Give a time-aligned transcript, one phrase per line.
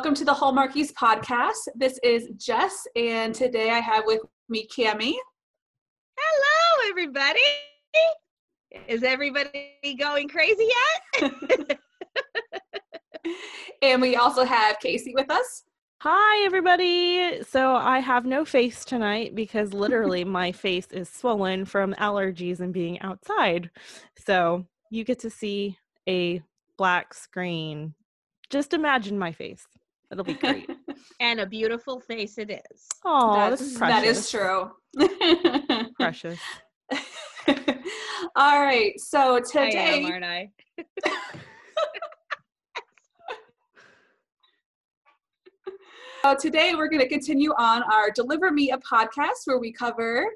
[0.00, 1.68] Welcome to the Hallmarkies podcast.
[1.74, 5.12] This is Jess, and today I have with me Cami.
[6.18, 7.38] Hello, everybody.
[8.88, 10.66] Is everybody going crazy
[11.20, 11.78] yet?
[13.82, 15.64] and we also have Casey with us.
[16.00, 17.42] Hi, everybody.
[17.42, 22.72] So I have no face tonight because literally my face is swollen from allergies and
[22.72, 23.68] being outside.
[24.16, 25.76] So you get to see
[26.08, 26.40] a
[26.78, 27.92] black screen.
[28.48, 29.66] Just imagine my face.
[30.10, 30.68] It'll be great.
[31.20, 32.86] and a beautiful face it is.
[33.04, 34.18] Oh, That's, that's that precious.
[34.18, 34.70] is true.
[35.94, 36.38] precious.
[38.36, 38.98] All right.
[38.98, 40.50] So I am, today, aren't I?
[46.24, 50.26] uh, today we're going to continue on our Deliver Me a podcast where we cover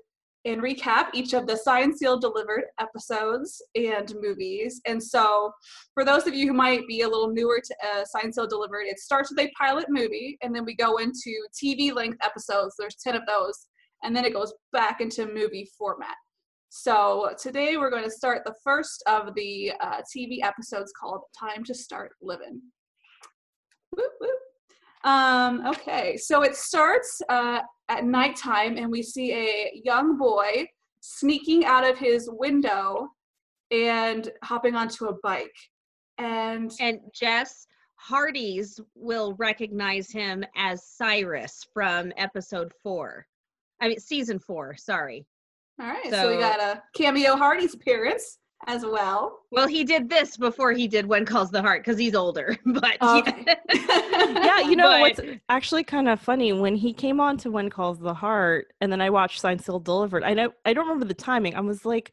[0.44, 4.80] and recap each of the Signed Sealed Delivered episodes and movies.
[4.86, 5.52] And so,
[5.94, 8.86] for those of you who might be a little newer to uh, Signed Sealed Delivered,
[8.86, 12.74] it starts with a pilot movie, and then we go into TV length episodes.
[12.78, 13.66] There's 10 of those,
[14.02, 16.16] and then it goes back into movie format.
[16.68, 21.64] So, today we're going to start the first of the uh, TV episodes called Time
[21.64, 22.60] to Start Living.
[25.04, 30.66] Um, okay, so it starts uh, at nighttime, and we see a young boy
[31.00, 33.08] sneaking out of his window
[33.70, 35.54] and hopping onto a bike.
[36.18, 43.26] And And Jess Hearties will recognize him as Cyrus from episode four.
[43.80, 45.26] I mean, season four, sorry.
[45.80, 49.40] all right, so, we got a cameo Hearties appearance as well.
[49.50, 52.56] Well, he did this before he did When Calls the Heart because he's older.
[52.66, 53.44] But oh, Okay.
[53.46, 53.54] Yeah,
[54.68, 58.14] you know what's actually kind of funny when he came on to When Calls the
[58.14, 60.24] Heart, and then I watched Signed Sealed Delivered.
[60.24, 61.54] I know I don't remember the timing.
[61.54, 62.12] I was like,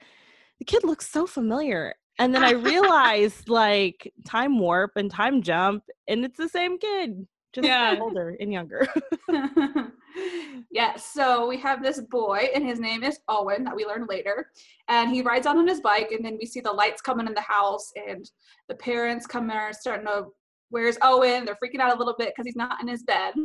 [0.59, 5.83] the kid looks so familiar, and then I realized like time warp and time jump,
[6.07, 7.97] and it's the same kid, just Yeah.
[7.99, 8.87] older and younger.
[10.71, 14.51] yeah, so we have this boy, and his name is Owen, that we learn later.
[14.87, 17.33] And he rides out on his bike, and then we see the lights coming in
[17.33, 18.29] the house, and
[18.67, 20.25] the parents come in are starting to,
[20.71, 21.45] where's Owen?
[21.45, 23.35] They're freaking out a little bit because he's not in his bed.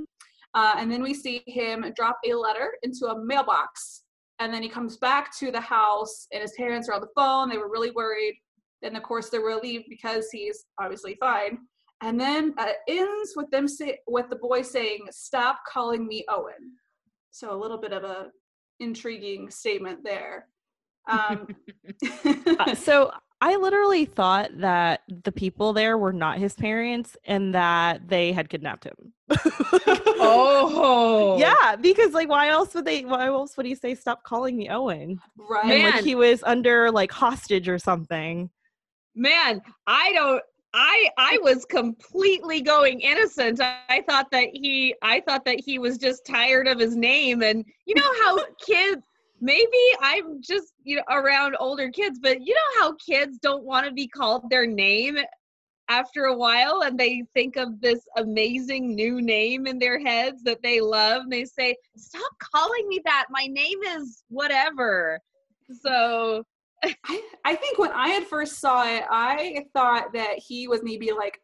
[0.54, 4.04] Uh, and then we see him drop a letter into a mailbox.
[4.38, 7.48] And then he comes back to the house, and his parents are on the phone.
[7.48, 8.40] They were really worried.
[8.82, 11.58] Then, of course, they're relieved because he's obviously fine.
[12.02, 16.74] And then uh, ends with them say, with the boy saying, "Stop calling me Owen."
[17.30, 18.30] So a little bit of a
[18.80, 20.48] intriguing statement there.
[21.10, 21.48] Um,
[22.58, 23.10] Uh, so
[23.46, 28.48] I literally thought that the people there were not his parents and that they had
[28.48, 29.12] kidnapped him.
[30.18, 31.36] oh.
[31.38, 34.68] Yeah, because like why else would they why else would he say stop calling me
[34.68, 35.20] Owen?
[35.36, 35.64] right.
[35.64, 38.50] And like he was under like hostage or something.
[39.14, 40.42] man i don't
[40.74, 45.78] i i was completely going innocent I, I thought that he i thought that he
[45.78, 49.06] was just tired of his name and you know how kids
[49.40, 49.66] maybe
[50.00, 53.92] i'm just you know around older kids but you know how kids don't want to
[53.92, 55.18] be called their name
[55.88, 60.62] after a while and they think of this amazing new name in their heads that
[60.62, 63.26] they love and they say stop calling me that.
[63.30, 65.20] My name is whatever.
[65.82, 66.44] So
[66.84, 71.12] I, I think when I had first saw it, I thought that he was maybe
[71.12, 71.40] like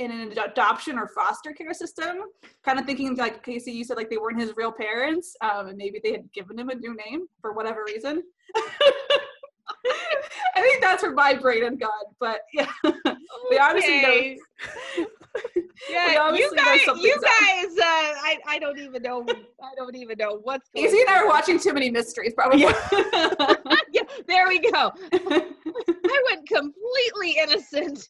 [0.00, 2.16] in an adoption or foster care system.
[2.64, 5.76] Kind of thinking like Casey, you said like they weren't his real parents, um, and
[5.76, 8.22] maybe they had given him a new name for whatever reason.
[10.56, 12.70] I think that's where my brain had gone, but yeah,
[13.50, 14.08] they obviously know.
[14.08, 14.38] Okay.
[15.88, 19.24] We Yeah, you guys, you guys, uh, I, I don't even know,
[19.62, 22.60] I don't even know what's going Casey and I are watching too many mysteries, probably.
[22.60, 24.92] yeah, there we go.
[25.12, 28.06] I went completely innocent.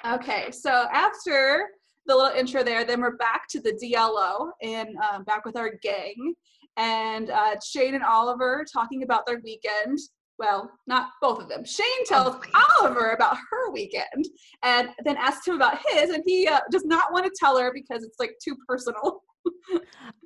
[0.07, 1.69] okay, so after
[2.07, 5.73] the little intro there, then we're back to the DLO and um, back with our
[5.83, 6.35] gang.
[6.77, 9.99] And uh, Shane and Oliver talking about their weekend.
[10.39, 11.65] well, not both of them.
[11.65, 12.37] Shane tells
[12.81, 14.27] Oliver about her weekend
[14.63, 17.73] and then asks him about his, and he uh, does not want to tell her
[17.73, 19.23] because it's like too personal.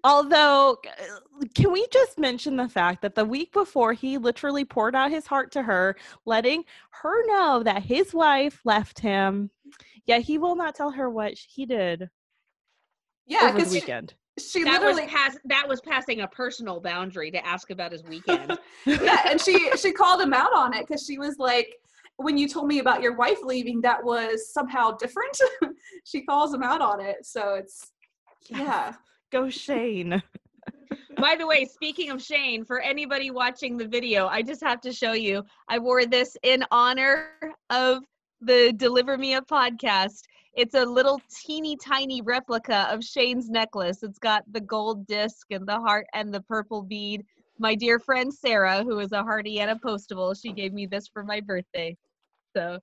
[0.04, 4.94] Although, uh, can we just mention the fact that the week before he literally poured
[4.94, 9.50] out his heart to her, letting her know that his wife left him,
[10.06, 12.08] yet he will not tell her what he did
[13.26, 14.14] Yeah, over the because she, weekend.
[14.38, 18.04] she that was literally pass that was passing a personal boundary to ask about his
[18.04, 18.58] weekend.
[18.86, 21.74] yeah, and she she called him out on it because she was like,
[22.16, 25.38] when you told me about your wife leaving, that was somehow different.
[26.04, 27.92] she calls him out on it, so it's
[28.48, 28.94] yeah.
[29.30, 30.22] Go Shane.
[31.20, 34.92] By the way, speaking of Shane, for anybody watching the video, I just have to
[34.92, 35.42] show you.
[35.68, 37.30] I wore this in honor
[37.70, 38.04] of
[38.40, 40.22] the Deliver Me a podcast.
[40.54, 44.02] It's a little teeny tiny replica of Shane's necklace.
[44.02, 47.24] It's got the gold disc and the heart and the purple bead.
[47.58, 51.08] My dear friend Sarah, who is a Heartie and a Postable, she gave me this
[51.08, 51.96] for my birthday.
[52.56, 52.78] So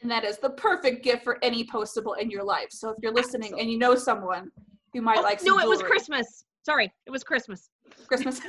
[0.00, 2.68] And that is the perfect gift for any postable in your life.
[2.70, 4.50] So if you're listening and you know someone
[4.92, 6.44] who might Oh, like no, it was Christmas.
[6.64, 7.70] Sorry, it was Christmas.
[8.06, 8.40] Christmas.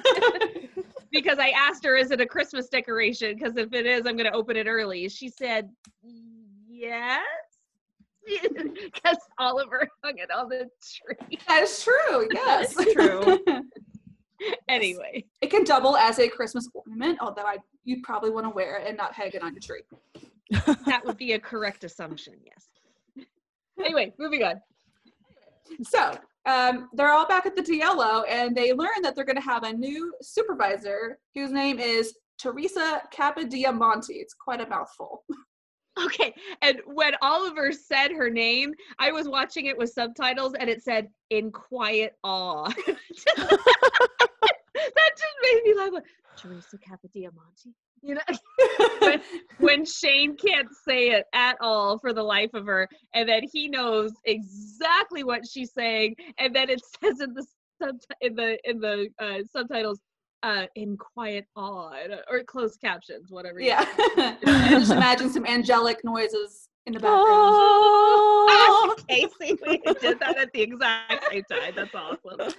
[1.12, 4.30] because I asked her, "Is it a Christmas decoration?" Because if it is, I'm going
[4.30, 5.07] to open it early.
[5.10, 5.69] She said,
[6.68, 7.22] "Yes,"
[8.25, 11.38] because Oliver hung it on the tree.
[11.48, 12.28] that is true.
[12.34, 13.39] Yes, is true.
[14.68, 18.78] Anyway, it can double as a Christmas ornament, although I you'd probably want to wear
[18.78, 19.84] it and not hang it on your tree.
[20.86, 22.34] that would be a correct assumption.
[22.44, 23.25] Yes.
[23.80, 24.62] Anyway, moving on.
[25.84, 29.42] So um, they're all back at the DLO, and they learn that they're going to
[29.42, 34.10] have a new supervisor whose name is Teresa Capodiamonte.
[34.10, 35.24] It's quite a mouthful.
[36.04, 40.81] Okay, and when Oliver said her name, I was watching it with subtitles, and it
[40.81, 43.60] said "in quiet awe." that
[44.74, 45.92] just made me laugh.
[46.36, 47.74] Teresa Capodiamonte.
[48.03, 48.21] You know,
[49.00, 49.21] when,
[49.59, 53.69] when Shane can't say it at all for the life of her, and then he
[53.69, 57.45] knows exactly what she's saying, and then it says in the
[57.81, 60.00] sub in the in the uh, subtitles,
[60.44, 61.94] uh, "in quiet awe"
[62.29, 63.61] or closed captions, whatever.
[63.61, 63.85] you yeah.
[64.69, 67.25] just imagine some angelic noises in the background.
[67.25, 71.73] Oh, Casey, we did that at the exact same time.
[71.73, 72.53] That's awesome.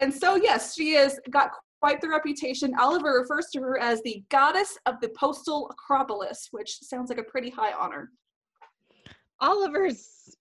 [0.00, 1.50] And so, yes, she has got
[1.82, 2.72] quite the reputation.
[2.78, 7.24] Oliver refers to her as the goddess of the postal acropolis, which sounds like a
[7.24, 8.12] pretty high honor.
[9.40, 10.36] Oliver's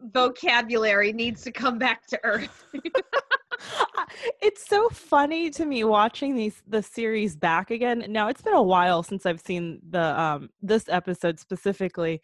[0.00, 2.64] vocabulary needs to come back to earth.
[4.42, 8.04] it's so funny to me watching these the series back again.
[8.08, 12.20] Now it's been a while since I've seen the um this episode specifically.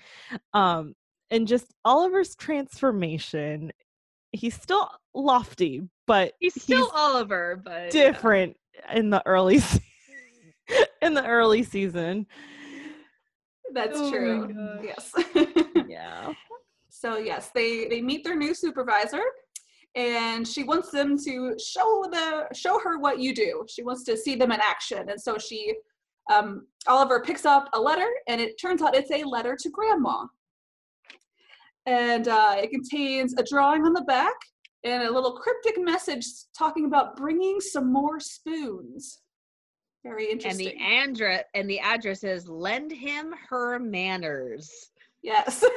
[0.54, 0.96] Um
[1.30, 3.70] and just Oliver's transformation.
[4.36, 8.56] He's still lofty, but He's still Oliver, but different
[8.94, 9.82] in the early se-
[11.02, 12.26] in the early season.
[13.72, 14.80] That's Oh true.
[14.82, 15.12] Yes.
[15.88, 16.32] Yeah.
[16.88, 19.22] so yes, they they meet their new supervisor,
[19.94, 23.64] and she wants them to show the show her what you do.
[23.68, 25.74] She wants to see them in action, and so she
[26.32, 30.26] um, Oliver picks up a letter, and it turns out it's a letter to Grandma,
[31.86, 34.34] and uh, it contains a drawing on the back
[34.84, 36.24] and a little cryptic message
[36.56, 39.20] talking about bringing some more spoons.
[40.04, 40.66] Very interesting.
[40.68, 40.78] and interesting.
[40.78, 40.94] the
[41.34, 44.70] andra- and the address is lend him her manners.
[45.22, 45.64] Yes.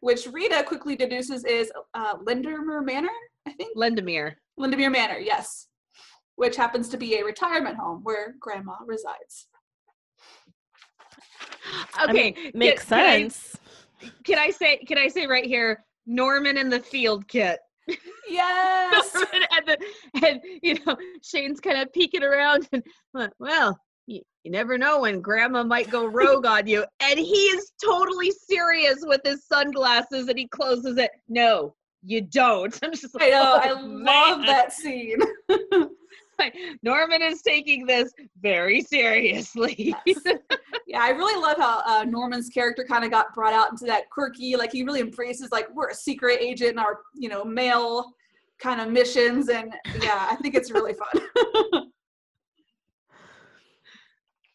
[0.00, 3.08] Which Rita quickly deduces is uh, Lindermer Manor,
[3.46, 3.76] I think.
[3.76, 4.34] Lendemere.
[4.58, 5.68] Lindermere Manor, yes.
[6.36, 9.46] Which happens to be a retirement home where grandma resides.
[11.96, 13.56] I Okay, mean, makes can, can I- sense.
[14.24, 14.78] Can I say?
[14.78, 15.84] Can I say right here?
[16.06, 17.58] Norman in the field kit.
[18.28, 19.16] Yes.
[19.52, 22.82] And, the, and you know Shane's kind of peeking around and
[23.38, 26.84] well, you, you never know when Grandma might go rogue on you.
[27.02, 31.10] And he is totally serious with his sunglasses, and he closes it.
[31.28, 32.78] No, you don't.
[32.84, 35.18] I'm just like, I know, I "Oh, love man." that scene.
[36.82, 39.94] Norman is taking this very seriously.
[40.06, 40.20] Yes.
[40.86, 44.10] yeah, I really love how uh, Norman's character kind of got brought out into that
[44.10, 48.12] quirky, like he really embraces like we're a secret agent in our, you know, male
[48.58, 51.22] kind of missions, and yeah, I think it's really fun.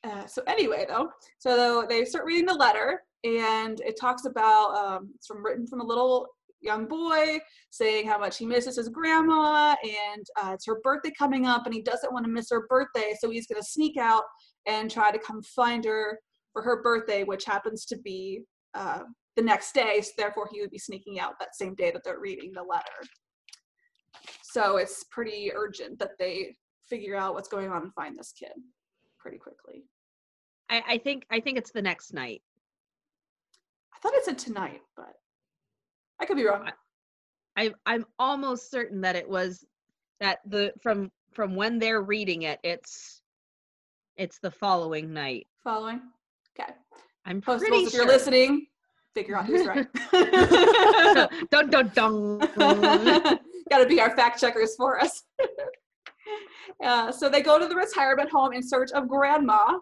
[0.03, 5.09] uh, so anyway, though, so they start reading the letter, and it talks about um,
[5.15, 6.27] it's from written from a little
[6.65, 11.45] young boy saying how much he misses his grandma, and uh, it's her birthday coming
[11.45, 14.23] up, and he doesn't want to miss her birthday, so he's going to sneak out
[14.65, 16.19] and try to come find her
[16.51, 18.41] for her birthday, which happens to be
[18.73, 19.01] uh,
[19.35, 20.01] the next day.
[20.01, 22.83] So therefore, he would be sneaking out that same day that they're reading the letter.
[24.43, 26.55] So it's pretty urgent that they
[26.89, 28.53] figure out what's going on and find this kid
[29.19, 29.83] pretty quickly.
[30.69, 32.41] I, I think I think it's the next night.
[33.93, 35.13] I thought it said tonight, but
[36.19, 36.69] I could be wrong.
[37.57, 39.65] I I'm almost certain that it was
[40.19, 43.21] that the from from when they're reading it, it's
[44.17, 45.47] it's the following night.
[45.63, 46.01] Following?
[46.57, 46.71] Okay.
[47.25, 48.67] I'm Postables, pretty if you're listening,
[49.13, 49.87] figure out who's right.
[51.51, 52.39] dun dun dun.
[53.69, 55.23] Got to be our fact checkers for us.
[56.83, 59.79] uh, so they go to the retirement home in search of grandma,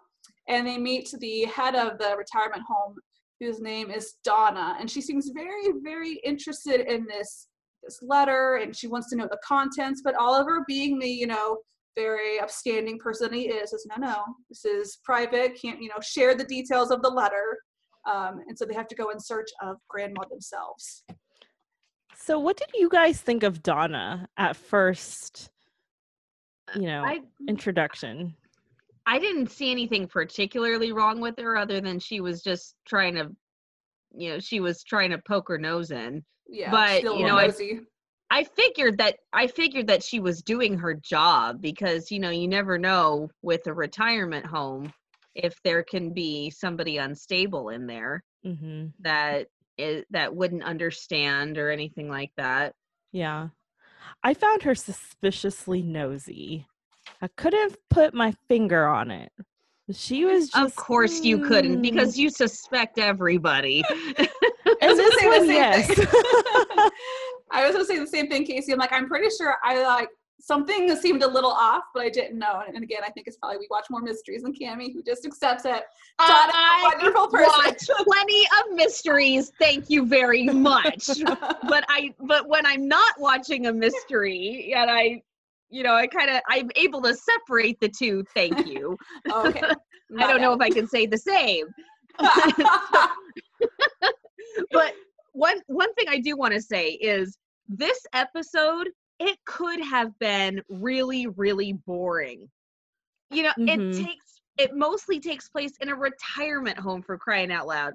[0.47, 2.95] and they meet the head of the retirement home,
[3.43, 7.47] whose name is Donna, and she seems very, very interested in this
[7.83, 10.01] this letter, and she wants to know the contents.
[10.03, 11.57] But Oliver, being the you know
[11.95, 15.59] very upstanding person he is, says no, no, this is private.
[15.61, 17.57] Can't you know share the details of the letter.
[18.09, 21.03] Um, and so they have to go in search of grandma themselves.
[22.15, 25.49] So, what did you guys think of Donna at first?
[26.75, 28.35] You know, I introduction.
[29.05, 33.29] I didn't see anything particularly wrong with her other than she was just trying to
[34.15, 36.23] you know, she was trying to poke her nose in.
[36.47, 37.81] Yeah, But, still you know, I- nosy.
[38.29, 42.47] I figured that I figured that she was doing her job because you know you
[42.47, 44.91] never know with a retirement home
[45.35, 51.69] if there can be somebody unstable in there hmm that is, that wouldn't understand or
[51.69, 52.73] anything like that.
[53.11, 53.49] Yeah.
[54.23, 56.65] I found her suspiciously nosy.
[57.23, 59.31] I couldn't put my finger on it.
[59.93, 63.81] She was just of course you couldn't "Mm." because you suspect everybody.
[63.89, 64.27] I
[64.65, 65.87] was And this gonna say the one, same yes.
[65.87, 66.07] thing.
[67.51, 68.73] I was gonna say the same thing, Casey.
[68.73, 70.09] I'm like, I'm pretty sure I like
[70.41, 72.61] something seemed a little off, but I didn't know.
[72.65, 75.25] And, and again, I think it's probably we watch more mysteries than Cami, who just
[75.25, 75.83] accepts it.
[76.19, 77.53] Donna, I wonderful person.
[77.65, 79.53] watch plenty of mysteries.
[79.59, 81.07] Thank you very much.
[81.69, 85.21] but I but when I'm not watching a mystery and I
[85.73, 88.23] you know, I kind of I'm able to separate the two.
[88.35, 88.95] Thank you.
[89.31, 89.61] okay.
[90.19, 91.65] I don't know if I can say the same.
[94.71, 94.93] But
[95.31, 97.37] one one thing I do want to say is
[97.67, 98.89] this episode
[99.19, 102.47] it could have been really really boring.
[103.31, 103.69] You know, Mhm.
[103.69, 107.93] it takes it mostly takes place in a retirement home for crying out loud.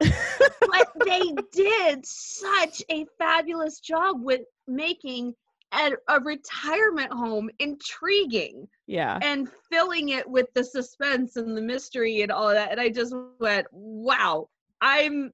[0.00, 5.34] but they did such a fabulous job with making
[5.72, 9.18] a, a retirement home intriguing yeah.
[9.22, 12.88] and filling it with the suspense and the mystery and all of that and i
[12.88, 14.48] just went wow
[14.80, 15.32] i'm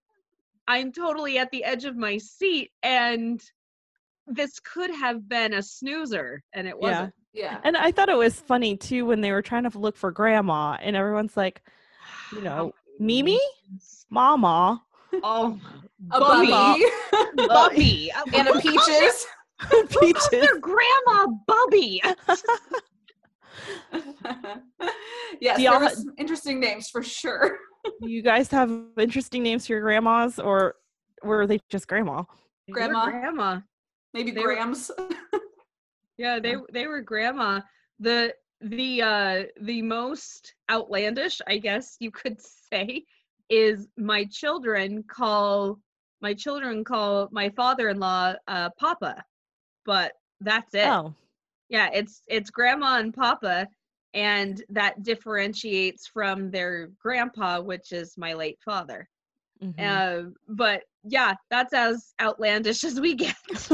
[0.68, 3.42] i'm totally at the edge of my seat and
[4.26, 7.61] this could have been a snoozer and it wasn't yeah.
[7.62, 10.76] And I thought it was funny too when they were trying to look for grandma
[10.80, 11.62] and everyone's like,
[12.33, 13.38] you oh know, Mimi?
[14.11, 14.83] Mama,
[15.23, 15.61] oh
[16.11, 16.49] A Bubby.
[16.49, 19.26] bubby bubby and a peaches.
[19.61, 22.00] Who calls their grandma bubby
[25.41, 27.59] yes, Do there y'all were some interesting names for sure.
[28.00, 30.77] you guys have interesting names for your grandmas or
[31.23, 32.23] were they just grandma?
[32.71, 33.07] Grandma.
[33.07, 33.61] grandma
[34.15, 34.91] Maybe They were- Grams.
[36.19, 37.61] Yeah, they they were grandma.
[38.00, 43.05] The the uh the most outlandish, I guess you could say,
[43.49, 45.79] is my children call
[46.21, 49.23] my children call my father-in-law uh papa.
[49.88, 50.87] But that's it.
[50.87, 51.14] Oh.
[51.71, 53.66] Yeah, it's it's grandma and papa
[54.12, 59.09] and that differentiates from their grandpa which is my late father.
[59.62, 59.75] mhm.
[59.80, 63.35] Uh, but yeah, that's as outlandish as we get.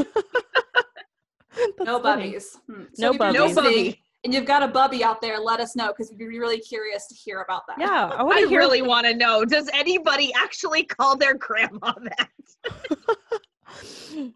[1.55, 2.33] That's no funny.
[2.33, 2.57] bubbies.
[2.67, 2.83] Hmm.
[2.97, 3.33] No if bubbies.
[3.33, 4.01] No bubby.
[4.25, 7.07] And you've got a bubby out there, let us know because we'd be really curious
[7.07, 7.77] to hear about that.
[7.79, 9.45] Yeah, I want I to hear really want to know.
[9.45, 12.29] Does anybody actually call their grandma that?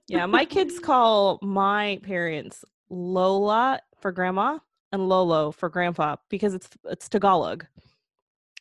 [0.07, 4.59] yeah, my kids call my parents Lola for grandma
[4.91, 7.65] and Lolo for grandpa because it's it's Tagalog,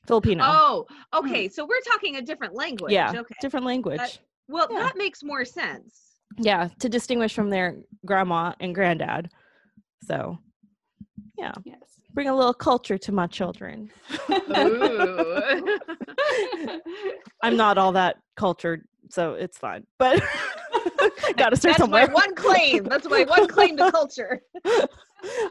[0.06, 0.44] Filipino.
[0.46, 1.18] Oh, mm.
[1.20, 1.48] okay.
[1.48, 2.92] So we're talking a different language.
[2.92, 3.34] yeah, Okay.
[3.40, 4.20] different language.
[4.48, 4.80] Well, yeah.
[4.80, 6.18] that makes more sense.
[6.38, 9.30] yeah, to distinguish from their grandma and granddad.
[10.02, 10.38] So
[11.38, 11.52] yeah.
[11.64, 11.78] Yes.
[12.12, 13.90] bring a little culture to my children.
[14.30, 15.78] Ooh.
[17.42, 19.86] I'm not all that cultured, so it's fine.
[19.98, 20.22] But
[21.36, 22.08] gotta start That's my somewhere.
[22.08, 22.84] one claim.
[22.84, 24.40] That's my one claim to culture.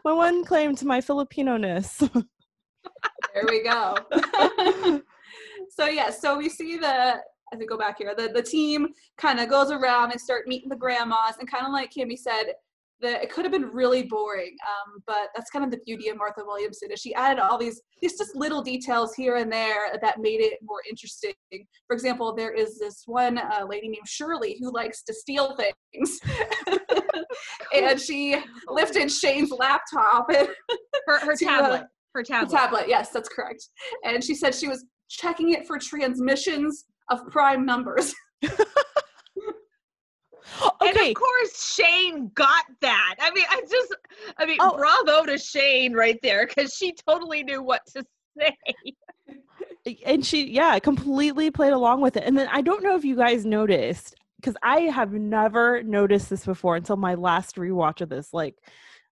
[0.06, 1.98] my one claim to my Filipino-ness.
[3.34, 3.98] there we go.
[5.70, 7.16] so yeah, so we see the
[7.54, 10.70] as we go back here, the, the team kind of goes around and start meeting
[10.70, 12.54] the grandmas and kind of like Kimmy said,
[13.02, 14.56] that it could have been really boring.
[14.68, 17.82] Um, but that's kind of the beauty of Martha Williamson is she added all these
[18.02, 21.34] these just little details here and there that made it more interesting.
[21.52, 26.20] For example, there is this one uh, lady named Shirley who likes to steal things,
[27.76, 28.38] and she
[28.68, 30.48] lifted Shane's laptop and
[31.08, 31.84] Her her To, uh, tablet.
[32.14, 32.56] Her tablet.
[32.56, 32.86] tablet.
[32.88, 33.64] Yes, that's correct.
[34.04, 38.14] And she said she was checking it for transmissions of prime numbers.
[40.82, 43.16] And of course Shane got that.
[43.20, 43.96] I mean, I just
[44.38, 44.76] I mean, Oh.
[44.78, 48.04] bravo to Shane right there because she totally knew what to
[48.40, 48.56] say.
[50.06, 53.16] and she yeah completely played along with it and then i don't know if you
[53.16, 58.34] guys noticed because i have never noticed this before until my last rewatch of this
[58.34, 58.56] like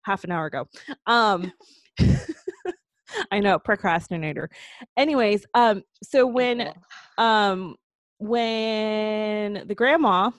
[0.04, 0.68] half an hour ago
[1.06, 1.52] um
[3.32, 4.50] i know procrastinator
[4.98, 6.74] anyways um so when
[7.18, 7.76] um
[8.18, 10.32] when the grandma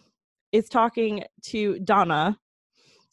[0.54, 2.38] is talking to donna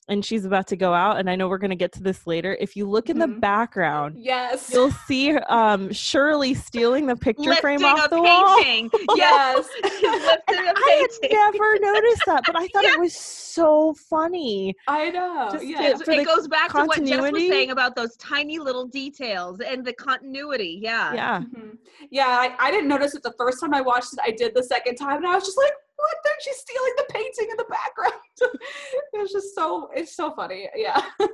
[0.10, 2.26] and she's about to go out and i know we're going to get to this
[2.28, 3.40] later if you look in the Mhm.
[3.40, 4.70] background Yes.
[4.74, 8.62] You'll see um Shirley stealing the picture frame off the wall.
[8.62, 8.90] painting.
[9.16, 9.68] Yes.
[9.84, 10.42] Yes.
[10.50, 12.94] Lifting I had never noticed that, but I thought Yeah.
[12.94, 14.76] it was so funny.
[14.88, 15.50] I know.
[15.52, 15.94] Just yeah.
[15.94, 19.86] to- it goes back to what Jess was saying about those tiny little details and
[19.86, 20.80] the continuity.
[20.82, 21.14] Yeah.
[21.14, 21.40] Yeah.
[21.42, 21.78] Mhm.
[22.10, 24.20] Yeah, I, I didn't notice it the first time I watched it.
[24.24, 26.18] I did the second time, and I was just like, "What?
[26.24, 28.14] They're she's stealing the painting in the background."
[29.14, 30.70] it was just so it's so funny.
[30.76, 31.02] Yeah.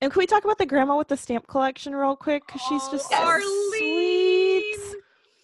[0.00, 2.46] And can we talk about the grandma with the stamp collection real quick?
[2.46, 3.42] Because she's oh, just so Arlene.
[3.70, 4.96] sweet.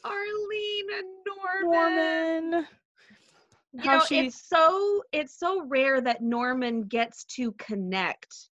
[0.05, 1.09] Arlene and
[1.65, 2.51] Norman.
[2.51, 2.67] Norman.
[3.73, 8.51] You How know, she it's so it's so rare that Norman gets to connect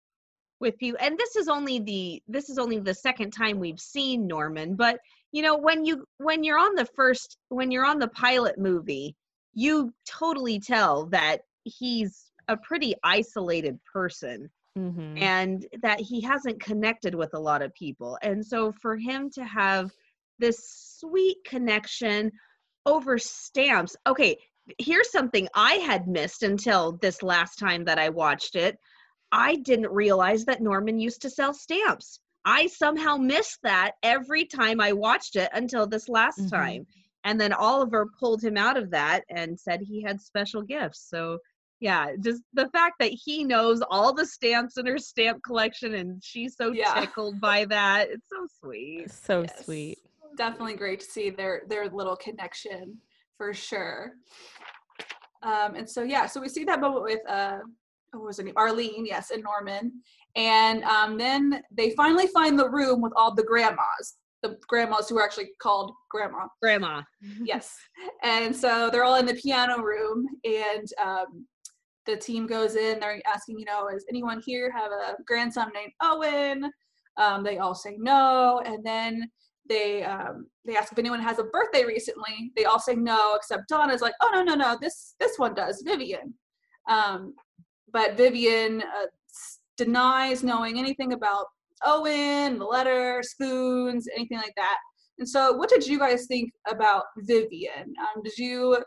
[0.60, 0.96] with you.
[0.98, 5.00] And this is only the this is only the second time we've seen Norman, but
[5.32, 9.16] you know, when you when you're on the first when you're on the pilot movie,
[9.58, 14.48] you totally tell that he's a pretty isolated person
[14.78, 15.18] Mhm.
[15.18, 18.20] and that he hasn't connected with a lot of people.
[18.22, 19.92] And so for him to have
[20.38, 20.60] this
[21.00, 22.32] sweet connection
[22.86, 23.96] over stamps.
[24.06, 24.38] Okay,
[24.78, 28.78] here's something I had missed until this last time that I watched it.
[29.32, 32.20] I didn't realize that Norman used to sell stamps.
[32.46, 36.50] I somehow missed that every time I watched it until this last Mhm.
[36.52, 36.88] time.
[37.28, 41.10] And then Oliver pulled him out of that and said he had special gifts.
[41.10, 41.40] So
[41.82, 46.24] yeah, just the fact that he knows all the stamps in her stamp collection and
[46.24, 46.94] she's so Yeah.
[46.94, 48.08] tickled by that.
[48.10, 49.12] It's so sweet.
[49.12, 49.66] so Yes.
[49.66, 50.00] sweet.
[50.38, 52.98] Definitely great to see their their little connection
[53.38, 54.14] for sure.
[55.44, 57.60] Um, and so yeah, so we see that moment with uh,
[58.14, 58.54] what was her name?
[58.56, 60.02] Arlene, yes, and Norman.
[60.38, 64.16] And um, then they finally find the room with all the grandmas,
[64.48, 66.48] the grandmas who are actually called grandma.
[66.62, 67.02] Grandma.
[67.44, 67.76] yes.
[68.24, 71.46] And so they're all in the piano room, and um,
[72.06, 73.00] the team goes in.
[73.00, 76.72] They're asking, you know, is anyone here have a grandson named Owen?
[77.18, 79.30] Um, they all say no, and then
[79.68, 82.52] they um, they ask if anyone has a birthday recently.
[82.56, 85.84] They all say no, except Donna's like, oh no no no, this this one does,
[85.86, 86.34] Vivian.
[86.88, 87.34] Um,
[87.92, 89.08] but Vivian uh,
[89.78, 91.48] denies knowing anything about
[91.86, 94.78] Owen, the letter, spoons, anything like that.
[95.20, 97.94] And so, what did you guys think about Vivian?
[98.00, 98.78] Um, did you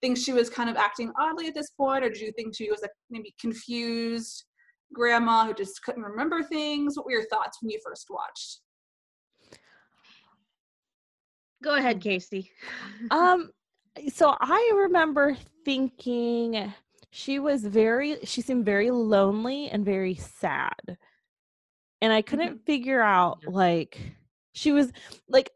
[0.00, 2.70] think she was kind of acting oddly at this point, or did you think she
[2.70, 4.44] was a maybe confused
[4.92, 6.96] grandma who just couldn't remember things?
[6.96, 8.60] What were your thoughts when you first watched?
[11.62, 12.50] Go ahead, Casey.
[13.10, 13.50] um
[14.12, 16.72] so i remember thinking
[17.10, 20.98] she was very she seemed very lonely and very sad
[22.06, 23.98] and i couldn't figure out like
[24.52, 24.92] she was
[25.28, 25.50] like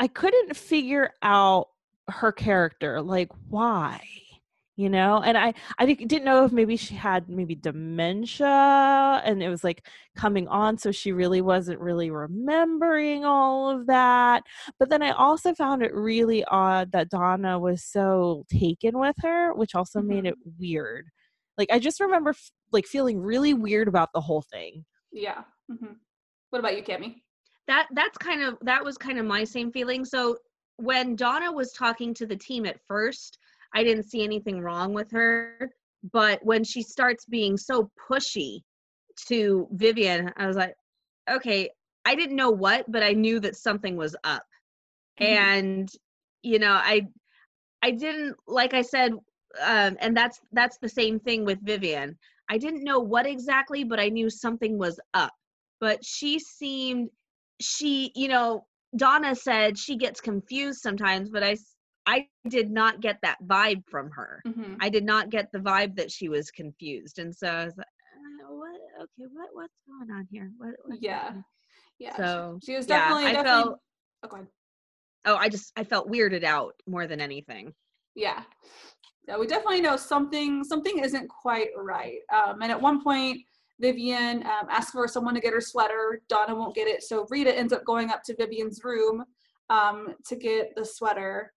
[0.00, 1.68] i couldn't figure out
[2.08, 4.00] her character like why
[4.76, 9.50] you know and i i didn't know if maybe she had maybe dementia and it
[9.50, 9.86] was like
[10.16, 14.42] coming on so she really wasn't really remembering all of that
[14.78, 19.52] but then I also found it really odd that Donna was so taken with her,
[19.54, 20.28] which also made Mhm.
[20.30, 21.08] it weird.
[21.58, 24.84] Like I just remember f- like feeling really weird about the whole thing.
[25.12, 25.44] Yeah.
[25.68, 25.92] Hmm
[26.50, 27.22] What about you, Cami?
[27.66, 30.04] that that's kind of that was kind of my same feeling.
[30.04, 30.36] So
[30.76, 33.38] when donna was talking to the team at first
[33.74, 35.70] i didn't see anything wrong with her
[36.12, 38.60] but when she starts being so pushy
[39.26, 40.74] to vivian i was like
[41.30, 41.70] okay
[42.04, 44.44] i didn't know what but i knew that something was up.
[45.20, 45.26] Mhm.
[45.26, 45.90] and
[46.42, 47.02] you know i
[47.82, 49.12] i didn't like i said
[49.62, 52.18] um and that's that's the same thing with vivian.
[52.50, 55.32] I didn't know what exactly but i knew something was up
[55.86, 57.08] but she seemed
[57.60, 61.56] she you know donna said she gets confused sometimes but i
[62.06, 65.94] i did not get that vibe from her hmm i did not get the vibe
[65.94, 70.10] that she was confused and so i was like "Uh, what okay what what's going
[70.10, 71.22] on here what, Yeah.
[71.22, 71.44] happening?"
[72.00, 72.16] Yeah.
[72.16, 73.78] so she was yeah, definitely, I definitely felt
[74.32, 74.46] oh,
[75.26, 77.72] oh I just I felt weirded out more than anything
[78.16, 78.42] Yeah.
[79.28, 82.18] Yeah, we definitely know something something isn't quite right.
[82.32, 83.38] Um, and at one point,
[83.80, 86.22] Vivian um, asks for someone to get her sweater.
[86.28, 89.24] Donna won't get it, so Rita ends up going up to Vivian's room
[89.70, 91.52] um, to get the sweater.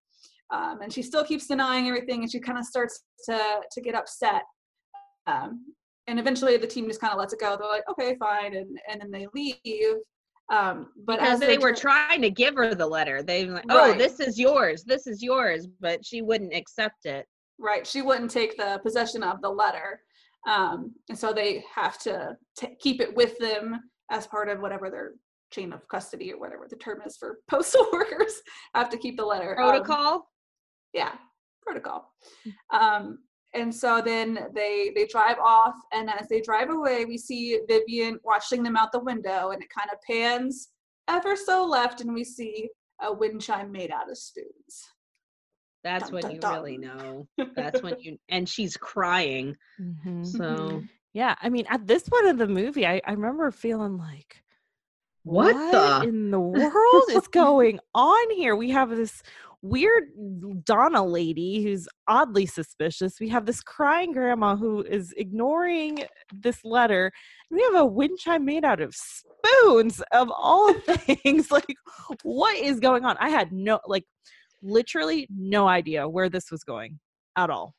[0.50, 3.94] Um, and she still keeps denying everything, and she kind of starts to to get
[3.94, 4.42] upset.
[5.26, 5.74] Um,
[6.08, 7.56] and eventually, the team just kind of lets it go.
[7.56, 9.96] They're like, "Okay, fine," and and then they leave.
[10.50, 13.66] Um, but because as they were trying to give her the letter they were like
[13.70, 13.98] oh Right.
[13.98, 17.24] this is yours this is yours but she wouldn't accept it
[17.60, 20.00] right she wouldn't take the possession of the letter
[20.48, 24.90] um, and so they have to t- keep it with them as part of whatever
[24.90, 25.12] their
[25.50, 28.40] chain of custody or whatever the term is for postal workers
[28.74, 30.28] have to keep the letter Um, protocol?
[30.92, 31.12] Yeah
[31.62, 32.12] protocol.
[32.72, 33.18] Um,
[33.54, 38.18] and so then they they drive off and as they drive away we see vivian
[38.24, 40.68] watching them out the window and it kind of pans
[41.08, 42.68] ever so left and we see
[43.02, 44.88] a wind chime made out of spoons
[45.82, 46.54] that's Dun, when dun, you dun.
[46.54, 50.24] really know that's when you and she's crying Mhm.
[50.26, 54.42] so Yeah, I mean, at this point of the movie, I, I remember feeling like,
[55.24, 58.54] What the- in the world is going on here?
[58.56, 59.22] We have this
[59.62, 60.04] weird
[60.64, 63.20] Donna lady who's oddly suspicious.
[63.20, 67.10] We have this crying grandma who is ignoring this letter.
[67.50, 71.50] And we have a wind chime made out of spoons of all things.
[71.50, 71.74] like,
[72.22, 73.16] what is going on?
[73.18, 74.04] I had no, like,
[74.62, 76.98] literally no idea where this was going
[77.36, 77.74] at all.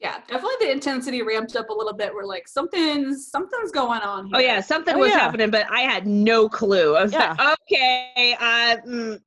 [0.00, 4.26] yeah definitely the intensity ramped up a little bit we're like something's something's going on
[4.26, 5.20] here oh yeah something Oh, was yeah.
[5.20, 7.34] happening but i had no clue i was Yeah.
[7.38, 9.20] like okay uh, mm,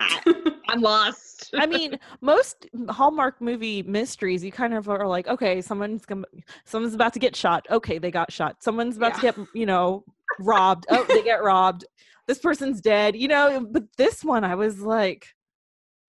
[0.00, 0.20] I,
[0.68, 6.04] i'm lost I mean, most Hallmark movie mysteries, you kind of are like, okay, someone's
[6.04, 6.24] gonna,
[6.64, 7.64] someone's about to get shot.
[7.70, 8.56] Okay, they got shot.
[8.64, 9.32] Someone's about Yeah.
[9.32, 10.02] to get, you know,
[10.40, 10.86] robbed.
[10.90, 11.84] Oh, they get robbed.
[12.26, 13.14] This person's dead.
[13.16, 15.26] You know, but this one, I was like,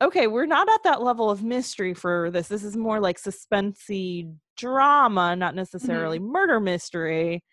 [0.02, 2.48] okay, we're not at that level of mystery for this.
[2.48, 7.44] This is more like suspensey drama, not necessarily murder mystery.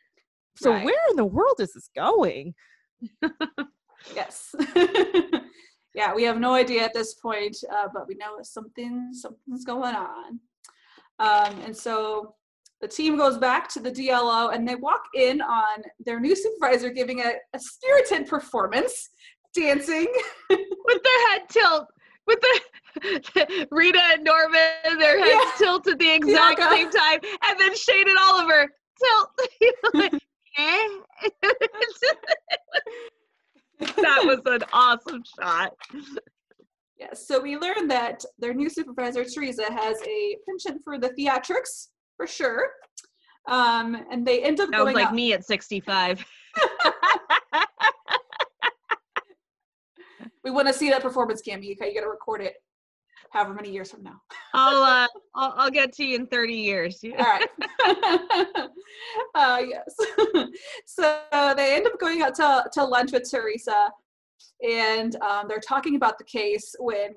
[0.57, 0.85] So Right.
[0.85, 2.55] where in the world is this going?
[4.15, 4.55] yes
[5.95, 9.95] yeah we have no idea at this point uh, but we know something something's going
[9.95, 10.39] on
[11.19, 12.35] um, and so
[12.81, 16.91] the team goes back to the dlo and they walk in on their new supervisor
[16.91, 19.11] giving a, a spirited performance
[19.55, 20.13] dancing
[20.51, 21.87] with their head tilt
[22.27, 25.51] with the Rita and Norman, their heads Yeah.
[25.59, 26.75] tilt at the exact Bianca.
[26.77, 28.71] same time, and then Shane and Oliver
[29.03, 29.31] tilt.
[29.95, 30.13] Like,
[30.59, 30.89] eh?
[33.81, 35.73] that was an awesome shot.
[36.99, 41.89] Yes, so we learned that their new supervisor, Teresa, has a penchant for the theatrics,
[42.17, 42.69] for sure.
[43.49, 46.25] Um, and they end up Sounds going like me at 65.
[50.45, 51.65] We want to see that performance, Cami.
[51.65, 52.55] You got to record it
[53.31, 54.21] however many years from now.
[54.55, 57.05] I'll, uh, I'll I'll get to you in 30 years.
[57.05, 57.49] All right.
[59.35, 59.95] uh, yes.
[60.87, 61.23] so
[61.57, 63.91] they end up going out to, to lunch with Teresa,
[64.67, 67.15] and um, they're talking about the case when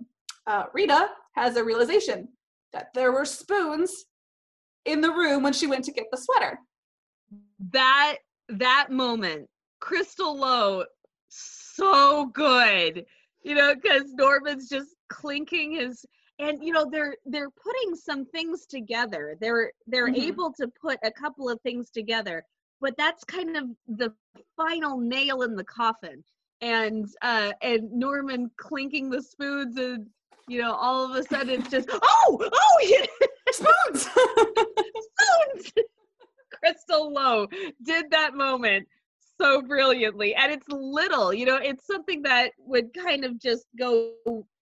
[0.48, 2.28] uh, Rita has a realization
[2.74, 4.06] that there were spoons
[4.86, 6.60] in the room when she went to get the sweater.
[7.72, 8.18] That
[8.50, 9.48] that moment,
[9.80, 10.86] Crystal Lowe,
[11.30, 13.06] so good.
[13.48, 16.06] You know, because Norman's just clinking his
[16.40, 20.28] and you know they're they're putting some things together they're they're Mhm.
[20.30, 22.44] able to put a couple of things together
[22.82, 24.14] but that's kind of the
[24.56, 26.24] final nail in the coffin
[26.62, 30.08] and uh and norman clinking the spoons and
[30.48, 33.06] you know all of a sudden it's just oh oh yeah,
[33.52, 34.04] Spoons!
[35.08, 35.74] spoons
[36.60, 37.48] crystal lowe
[37.84, 38.88] did that moment
[39.40, 44.14] so brilliantly and it's little you know it's something that would kind of just go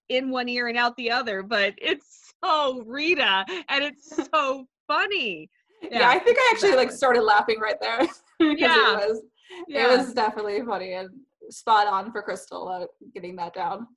[0.09, 5.49] in one ear and out the other but it's so rita and it's so funny
[5.91, 7.99] yeah, I think I actually like started laughing right there
[8.39, 9.01] Yeah.
[9.01, 9.21] it was
[9.67, 11.09] yeah it was definitely funny and
[11.49, 13.87] spot on for Crystal uh, getting that down.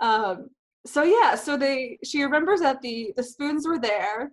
[0.00, 0.48] Um,
[0.86, 4.32] so yeah, so they she remembers that the the spoons were there,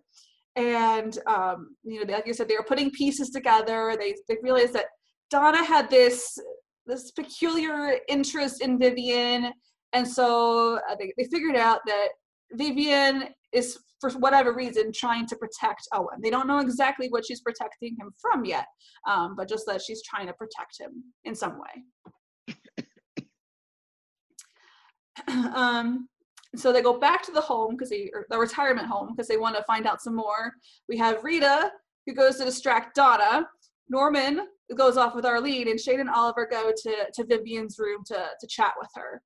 [0.55, 3.95] and um, you know, like you said, they were putting pieces together.
[3.97, 4.87] They they realized that
[5.31, 6.37] Donna had this
[6.85, 9.53] this peculiar interest in Vivian,
[9.93, 12.09] and so uh, they they figured out that
[12.53, 16.19] Vivian is for whatever reason trying to protect Owen.
[16.21, 18.65] They don't know exactly what she's protecting him from yet,
[19.07, 22.55] um, but just that she's trying to protect him in some way.
[25.55, 26.09] um,
[26.55, 29.55] so they go back to the home because they, the retirement home because they want
[29.55, 30.51] to find out some more.
[30.89, 31.71] We have Rita
[32.07, 33.47] who goes to distract Donna.
[33.89, 38.29] Norman goes off with Arlene, and Shane and Oliver go to to Vivian's room to
[38.39, 39.21] to chat with her.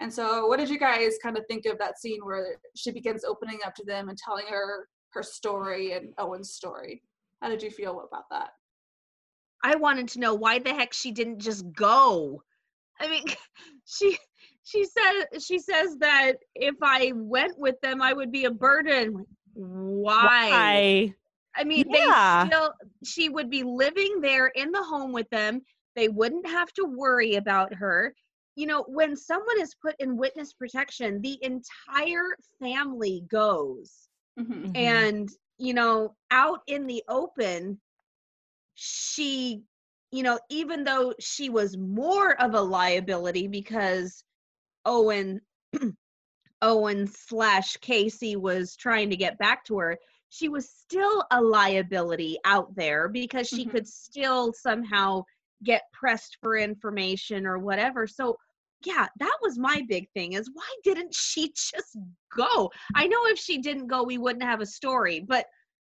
[0.00, 3.24] And so, what did you guys kind of think of that scene where she begins
[3.24, 7.02] opening up to them and telling her her story and Owen's story?
[7.40, 8.50] How did you feel about that?
[9.62, 12.42] I wanted to know why the heck she didn't just go.
[13.00, 13.24] I mean,
[13.86, 14.18] she
[14.64, 19.24] she says she says that if I went with them, I would be a burden.
[19.54, 20.50] Why?
[20.50, 21.14] Why?
[21.56, 21.92] I mean, Yeah.
[21.92, 22.72] they still
[23.04, 25.62] she would be living there in the home with them.
[25.94, 28.14] They wouldn't have to worry about her.
[28.56, 34.08] You know, when someone is put in witness protection, the entire family goes.
[34.36, 34.76] Mhm.
[34.76, 34.76] Mhm.
[34.76, 37.80] And, you know, out in the open,
[38.74, 39.62] she,
[40.10, 44.24] you know, even though she was more of a liability because
[44.84, 45.40] Owen
[46.62, 49.98] Owen slash Casey was trying to get back to her,
[50.34, 53.70] she was still a liability out there because she Mhm.
[53.70, 55.22] could still somehow
[55.62, 58.06] get pressed for information or whatever.
[58.06, 58.36] So
[58.84, 61.96] yeah, that was my big thing is why didn't she just
[62.36, 62.70] go?
[62.94, 65.46] I know if she didn't go, we wouldn't have a story, but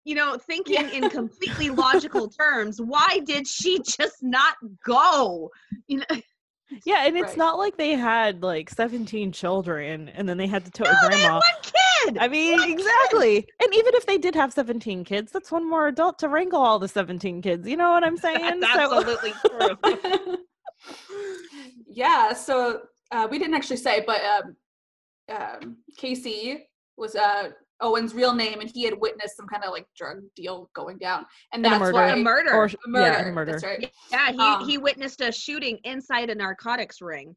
[0.04, 0.88] you know, thinking Yeah.
[0.88, 5.50] in completely logical terms, why did she just not go?
[5.86, 6.20] You know,
[6.84, 7.36] Yeah, and it's Right.
[7.38, 10.94] not like they had like 17 children and then they had to tow no, a
[11.10, 11.34] they had grandma.
[11.34, 12.18] one kid.
[12.18, 12.78] I mean, One kid.
[12.80, 13.36] exactly.
[13.60, 16.78] And even if they did have 17 kids, that's one more adult to wrangle all
[16.78, 17.66] the 17 kids.
[17.68, 18.60] You know what I'm saying?
[18.60, 20.36] That's So- absolutely true.
[21.86, 24.56] yeah, so uh, we didn't actually say, but um,
[25.36, 27.50] um, Casey was uh,
[27.82, 31.24] Owen's real name, and he had witnessed some kind of like drug deal going down,
[31.52, 31.92] and And a that's murder.
[31.94, 32.52] why a murder.
[32.54, 33.06] or a murder.
[33.06, 33.52] yeah, a murder.
[33.52, 33.90] That's right.
[34.10, 37.34] Yeah, he, Um, he witnessed a shooting inside a narcotics ring.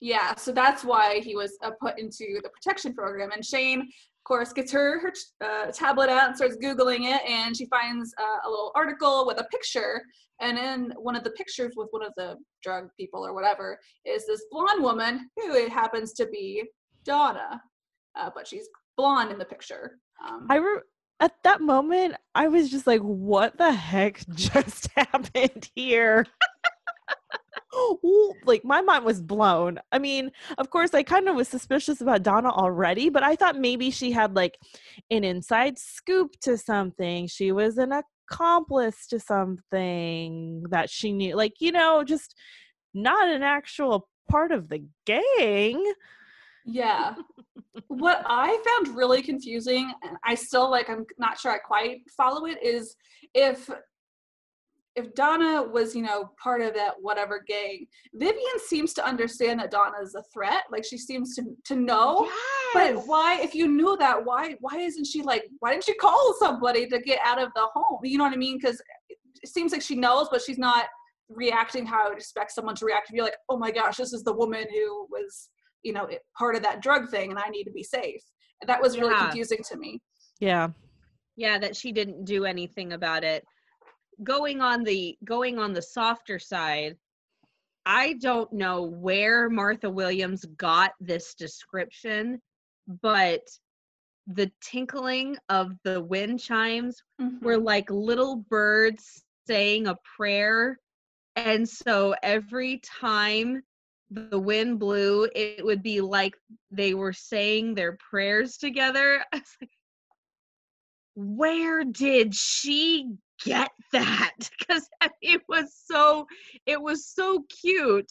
[0.00, 3.30] Yeah, so that's why he was uh, put into the protection program.
[3.32, 7.56] And Shane, of course, gets her her uh, tablet out and starts googling it, and
[7.56, 10.02] she finds uh, a little article with a picture.
[10.40, 14.26] And in one of the pictures with one of the drug people or whatever is
[14.26, 16.64] this blonde woman who it happens to be
[17.04, 17.62] Donna,
[18.18, 19.98] uh, but she's blonde in the picture.
[20.26, 20.80] Um, I re-
[21.20, 26.26] at that moment, I was just like, what the heck just happened here?
[28.44, 29.78] Like my mind was blown.
[29.92, 33.56] I mean, of course, I kind of was suspicious about Donna already, but I thought
[33.56, 34.58] maybe she had like
[35.10, 37.28] an inside scoop to something.
[37.28, 42.34] She was an accomplice to something that she knew, like, you know, just
[42.94, 45.92] not an actual part of the gang.
[46.64, 47.14] Yeah.
[47.88, 52.46] what I found really confusing, and I still like I'm not sure I quite follow
[52.46, 52.96] it, is
[53.34, 53.68] if
[54.94, 59.70] if Donna was, you know, part of that whatever gang, Vivian seems to understand that
[59.70, 60.64] Donna is a threat.
[60.70, 62.28] Like she seems to to know.
[62.74, 66.34] But why, if you knew that, why why isn't she like why didn't she call
[66.38, 68.00] somebody to get out of the home?
[68.02, 68.58] You know what I mean?
[68.58, 70.86] Because it seems like she knows, but she's not
[71.28, 73.08] reacting how I would expect someone to react.
[73.08, 75.48] To be like, oh my gosh, this is the woman who was,
[75.82, 78.22] you know, it- part of that drug thing, and I need to be safe.
[78.60, 79.24] And that was really Yeah.
[79.28, 80.00] confusing to me.
[80.40, 80.68] Yeah.
[81.36, 83.42] yeah that she didn't do anything about it
[84.22, 86.96] going on the going on the softer side
[87.86, 92.38] i don't know where martha williams got this description
[93.00, 93.40] but
[94.26, 97.02] the tinkling of the wind chimes
[97.40, 97.64] were Mhm.
[97.64, 100.78] like little birds saying a prayer
[101.36, 103.62] and so every time
[104.12, 106.34] the wind blew it would be like
[106.70, 109.24] they were saying their prayers together.
[109.32, 109.70] I was like,
[111.14, 113.10] where did she
[113.44, 114.32] get that?
[114.58, 114.88] Because
[115.20, 116.26] it was so
[116.66, 118.10] it was so cute.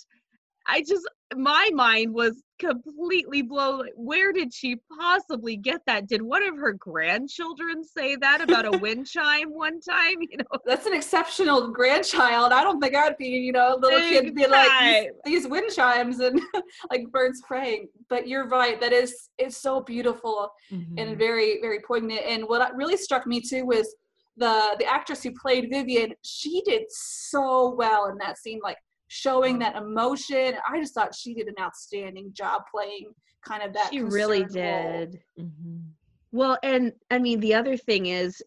[0.67, 6.43] I just my mind was completely blown where did she possibly get that did one
[6.43, 10.93] of her grandchildren say that about a wind chime one time you know That's an
[10.93, 12.51] exceptional grandchild.
[12.51, 15.71] I don't think I'd be, you know, a little kid be like these, these wind
[15.73, 16.39] chimes and
[16.91, 17.87] like birds praying.
[18.09, 18.79] But you're right.
[18.79, 20.51] That is it's so beautiful.
[20.71, 20.93] Mhm.
[20.97, 23.95] and very very poignant and what really struck me too was
[24.37, 28.77] the the actress who played vivian she did so well in that scene like
[29.13, 33.07] showing that emotion i just thought she did an outstanding job playing
[33.45, 35.91] kind of that she really did Mhm.
[36.31, 38.41] Well, and I mean, the other thing is,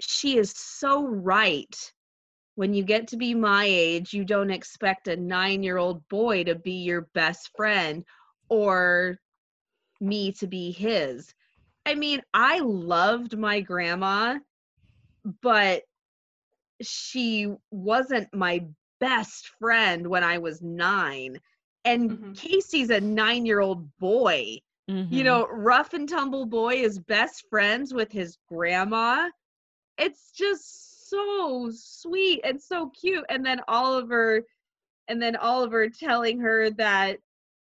[0.00, 1.92] she is so right.
[2.54, 6.44] When you get to be my age, you don't expect a nine year old boy
[6.44, 8.04] to be your best friend
[8.50, 9.18] or
[10.00, 11.32] me to be his.
[11.86, 14.38] I mean, I loved my grandma,
[15.40, 15.82] but
[16.82, 18.66] she wasn't my
[19.02, 21.40] best friend when I was nine.
[21.84, 22.34] And Mhm.
[22.34, 24.58] Casey's a nine year old boy
[25.10, 25.42] you Mhm.
[25.42, 29.30] know, rough and tumble boy is best friends with his grandma.
[29.98, 33.24] It's just so sweet and so cute.
[33.28, 34.44] And then Oliver,
[35.08, 37.18] and then Oliver telling her that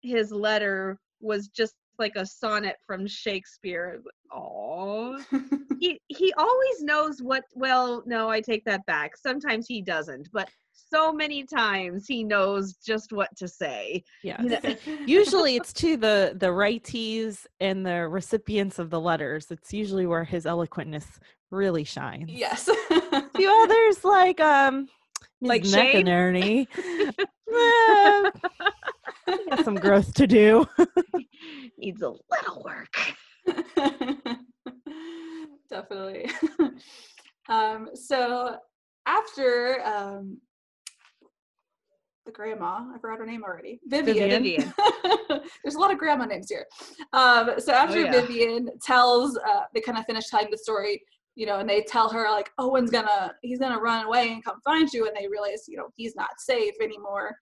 [0.02, 4.00] his letter was just like a sonnet from Shakespeare.
[4.32, 5.22] Oh,
[5.80, 7.44] he he always knows what.
[7.54, 9.16] Well, no, I take that back.
[9.16, 14.02] Sometimes he doesn't, but so many times he knows just what to say.
[14.24, 14.42] Yeah.
[14.42, 14.76] You know?
[15.06, 19.50] usually it's to the the righties and the recipients of the letters.
[19.50, 21.06] It's usually where his eloquentness
[21.50, 22.30] really shines.
[22.30, 22.64] yes.
[22.64, 24.88] The others like um
[25.40, 26.08] Like Shane?
[26.08, 27.08] Eh, he
[29.26, 30.66] got some growth to do.
[31.78, 32.94] Needs a little work.
[35.70, 36.30] Definitely.
[37.48, 38.56] um, so
[39.06, 40.38] after um,
[42.26, 43.80] the grandma, I forgot her name already.
[43.86, 44.30] Vivian.
[44.30, 44.74] Vivian.
[45.62, 46.66] There's a lot of grandma names here.
[47.12, 48.12] Um, so after yeah.
[48.12, 51.02] Vivian tells, uh, they kind of finish telling the story,
[51.40, 54.60] you know, and they tell her like, Owen's gonna, he's gonna run away and come
[54.62, 57.34] find you, and they realize, you know, he's not safe anymore.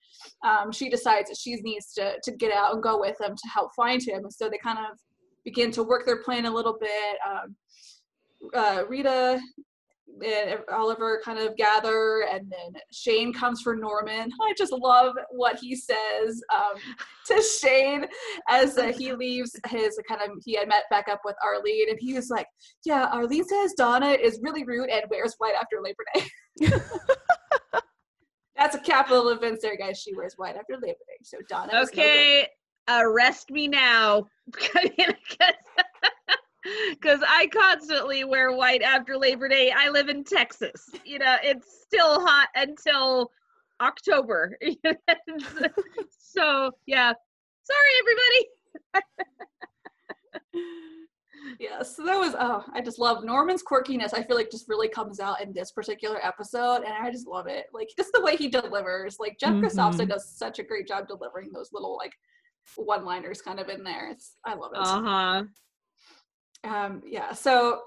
[0.44, 3.48] Um, she decides that she needs to to get out and go with them to
[3.52, 4.96] help find him, and so they kind of
[5.44, 7.16] begin to work their plan a little bit.
[7.28, 7.56] Um,
[8.54, 9.40] uh, Rita
[10.24, 14.30] and Oliver kind of gather, and then Shane comes for Norman.
[14.42, 16.80] I just love what he says um,
[17.26, 18.06] to Shane
[18.48, 20.30] as uh, he leaves his kind of.
[20.44, 22.46] He had met back up with Arlene, and he was like,
[22.84, 26.70] "Yeah, Arlene says Donna is really rude and wears white after Labor Day."
[28.56, 29.98] That's a capital events there, guys.
[29.98, 31.72] She wears white after Labor Day, so Donna.
[31.72, 31.82] no.
[31.82, 32.48] Okay,
[32.88, 34.26] arrest me now.
[36.90, 39.72] Because I constantly wear white after Labor Day.
[39.74, 40.88] I live in Texas.
[41.04, 43.30] You know, it's still hot until
[43.80, 44.58] October.
[46.18, 47.12] so, yeah.
[47.62, 48.48] Sorry, everybody.
[51.60, 54.12] Yeah, so that was oh, I just love Norman's quirkiness.
[54.12, 57.46] I feel like just really comes out in this particular episode, and I just love
[57.46, 57.66] it.
[57.72, 59.18] Like just the way he delivers.
[59.18, 60.08] Like Geoff Mhm.
[60.08, 62.12] does such a great job delivering those little like
[62.76, 64.10] one-liners kind of in there.
[64.10, 64.78] It's I love it.
[64.78, 65.42] Uh huh.
[66.64, 67.80] Um, yeah, so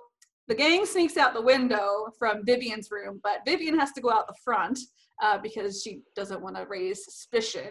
[0.48, 4.28] the gang sneaks out the window from Vivian's room, but Vivian has to go out
[4.28, 4.80] the front
[5.22, 7.70] uh, because she doesn't want to raise suspicion.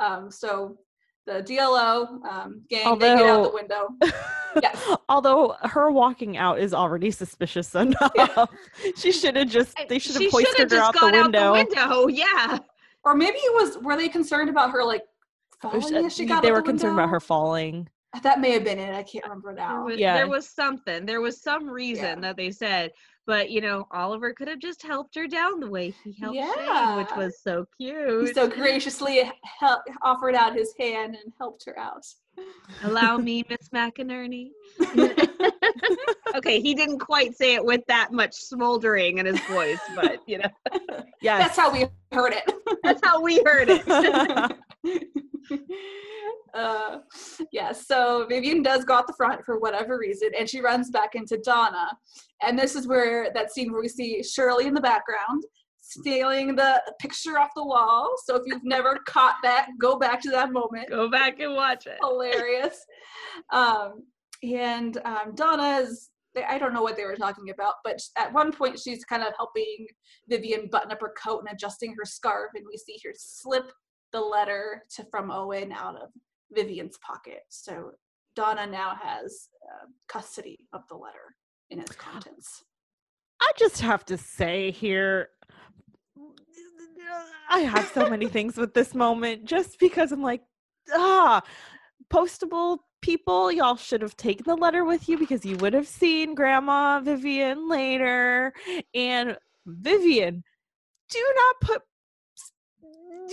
[0.00, 0.76] Um, so
[1.26, 3.88] the DLO um, gang they get out the window.
[4.62, 4.86] Yes.
[5.08, 8.12] Although her walking out is already suspicious enough.
[8.98, 11.22] she should have just they should have should hoisted have her out just the gone
[11.22, 11.54] window.
[11.54, 12.06] out the window.
[12.08, 12.58] Yeah.
[13.02, 15.04] Or maybe it was were they concerned about her like
[15.64, 17.88] It was- falling as she got they out were the concerned about her falling.
[18.22, 18.94] That may have been it.
[18.94, 19.84] I can't remember There now.
[19.86, 20.14] was, Yeah.
[20.16, 21.06] there was something.
[21.06, 22.14] There was some reason Yeah.
[22.20, 22.90] that they said,
[23.26, 26.96] but you know, Oliver could have just helped her down the way he helped Shane,
[26.96, 28.28] which was so cute.
[28.28, 32.04] He so graciously hel- offered out his hand and helped her out.
[32.84, 34.50] Allow me, Miss McInerney.
[36.34, 40.38] okay, he didn't quite say it with that much smoldering in his voice, but you
[40.38, 40.50] know,
[41.22, 41.40] Yes.
[41.42, 42.52] That's how we heard it.
[42.82, 44.56] that's how we heard it.
[46.54, 46.98] uh,
[47.52, 51.14] yeah, so Vivian does go out the front for whatever reason, and she runs back
[51.14, 51.88] into Donna.
[52.42, 55.42] And this is where that scene where we see Shirley in the background
[55.82, 58.14] stealing the picture off the wall.
[58.24, 60.88] So if you've never caught that, go back to that moment.
[60.88, 61.98] Go back and watch it.
[62.00, 62.78] Hilarious.
[63.52, 64.04] Um,
[64.42, 66.08] and um, Donna's.
[66.48, 69.34] I don't know what they were talking about, but at one point she's kind of
[69.36, 69.86] helping
[70.30, 73.70] Vivian button up her coat and adjusting her scarf, and we see her slip
[74.12, 76.10] the letter to from Owen out of
[76.52, 77.40] Vivian's pocket.
[77.48, 77.92] So
[78.36, 81.36] Donna now has uh, custody of the letter
[81.70, 82.62] in its contents.
[83.40, 85.30] I just have to say here,
[87.50, 90.42] I have so many things with this moment just because I'm like,
[90.92, 91.42] ah,
[92.12, 96.34] postable people, y'all should have taken the letter with you because you would have seen
[96.34, 98.52] Grandma Vivian later.
[98.94, 100.44] And Vivian,
[101.10, 101.82] do not put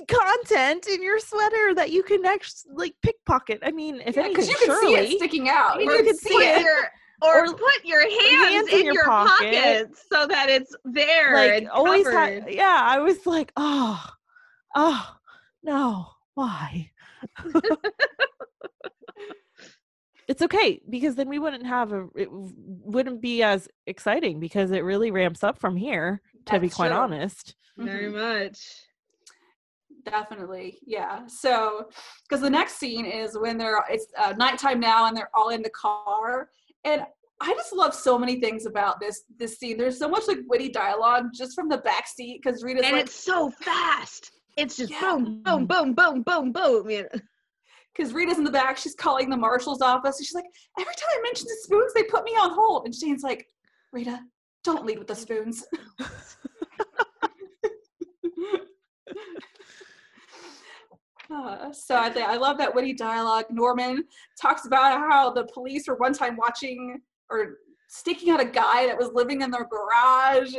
[0.07, 3.59] content in your sweater that you can actually like pickpocket.
[3.63, 5.77] I mean, if Because anything, you can see it sticking out.
[5.77, 6.61] Or You you can see put it.
[6.61, 6.89] your
[7.21, 9.53] or, Or put your hands, hands in, in your your, pocket.
[9.53, 12.45] pockets so that it's there like and always covered.
[12.49, 14.01] yeah i was like oh
[14.75, 15.15] oh
[15.63, 16.89] no why
[20.29, 24.83] it's okay because then we wouldn't have a it wouldn't be as exciting because it
[24.85, 26.97] really ramps up from here to be quite true.
[26.97, 28.13] honest Very Mhm.
[28.13, 28.85] much.
[30.05, 31.21] Definitely, yeah.
[31.27, 31.89] So,
[32.27, 35.61] because the next scene is when they're it's uh, nighttime now and they're all in
[35.61, 36.49] the car,
[36.83, 37.03] and
[37.41, 39.77] I just love so many things about this this scene.
[39.77, 43.05] There's so much like witty dialogue just from the back seat because Rita's and like,
[43.05, 44.31] it's so fast.
[44.57, 44.99] It's just Yeah.
[45.01, 46.89] boom, boom, boom, boom, boom, boom.
[46.89, 47.19] You know?
[47.99, 50.45] because Rita's in the back, she's calling the marshal's office, and she's like,
[50.79, 53.47] every time I mention the spoons, they put me on hold, and Shane's like,
[53.91, 54.21] Rita,
[54.63, 55.65] don't lead with the spoons.
[61.33, 63.45] Uh, so I, I love that witty dialogue.
[63.51, 64.03] Norman
[64.41, 66.99] talks about how the police were one time watching
[67.29, 67.57] or
[67.87, 70.53] staking out a guy that was living in their garage.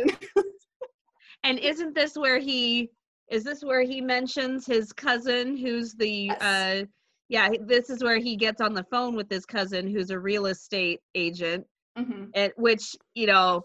[1.44, 2.90] and isn't this where he
[3.28, 6.42] is this where he mentions his cousin who's the Yes.
[6.42, 6.84] uh
[7.28, 10.46] yeah, this is where he gets on the phone with his cousin who's a real
[10.46, 11.64] estate agent
[11.96, 13.62] hmm and which, you know,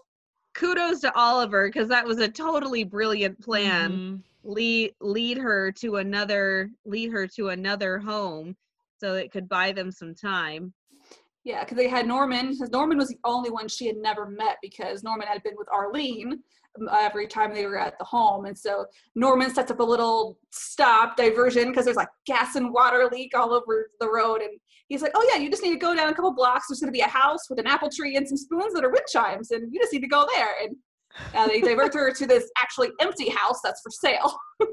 [0.54, 3.92] kudos to Oliver because that was a totally brilliant plan.
[3.92, 4.22] Mhm.
[4.48, 8.56] Lead lead her to another lead her to another home
[8.98, 10.72] so it could buy them some time.
[11.44, 12.56] Yeah, because they had Norman.
[12.72, 16.40] Norman was the only one she had never met because Norman had been with Arlene
[16.80, 18.84] um, every time they were at the home, and so
[19.14, 23.52] Norman sets up a little stop diversion because there's like gas and water leak all
[23.52, 26.14] over the road, and he's like, "Oh yeah, you just need to go down a
[26.14, 26.66] couple blocks.
[26.68, 28.90] There's going to be a house with an apple tree and some spoons that are
[28.90, 30.76] wind chimes, and you just need to go there." And
[31.34, 34.36] uh, they divert her to this actually empty house that's for sale.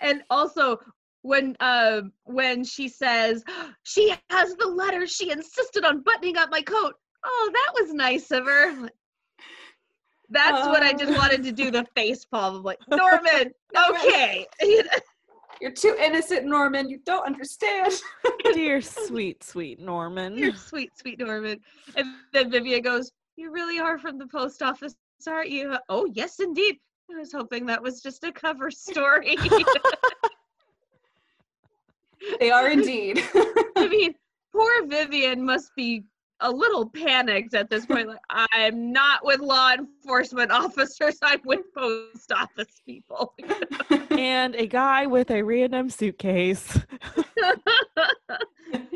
[0.00, 0.78] and also
[1.22, 3.44] when uh when she says
[3.84, 6.94] she has the letter she insisted on buttoning up my coat
[7.24, 8.88] oh that was nice of her
[10.30, 11.16] that's what i just Oh.
[11.16, 13.52] wanted to do the face palm of like norman
[13.90, 14.46] okay
[15.60, 16.90] You're too innocent, Norman.
[16.90, 17.92] You don't understand.
[18.52, 20.36] Dear sweet, sweet Norman.
[20.36, 21.60] you're sweet sweet norman
[21.94, 23.12] and then vivian goes
[23.42, 24.94] you really are from the post office
[25.28, 26.76] aren't you oh yes indeed
[27.14, 29.36] i was hoping that was just a cover story
[32.40, 33.22] they are indeed.
[33.76, 34.14] I mean,
[34.52, 36.04] poor Vivian must be
[36.40, 38.08] a little panicked at this point.
[38.08, 41.18] Like, I'm not with law enforcement officers.
[41.22, 43.34] I'm with post office people.
[44.10, 46.78] and a guy with a random suitcase.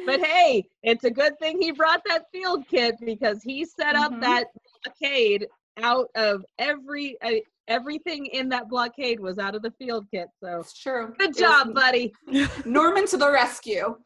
[0.07, 4.13] But hey, it's a good thing he brought that field kit because he set up
[4.13, 4.21] Mhm.
[4.23, 4.45] that
[4.85, 5.47] blockade
[5.83, 7.33] out of every uh,
[7.69, 10.29] everything in that blockade was out of the field kit.
[10.43, 11.13] So It's true.
[11.19, 12.13] good It job, buddy.
[12.65, 13.97] Norman to the rescue.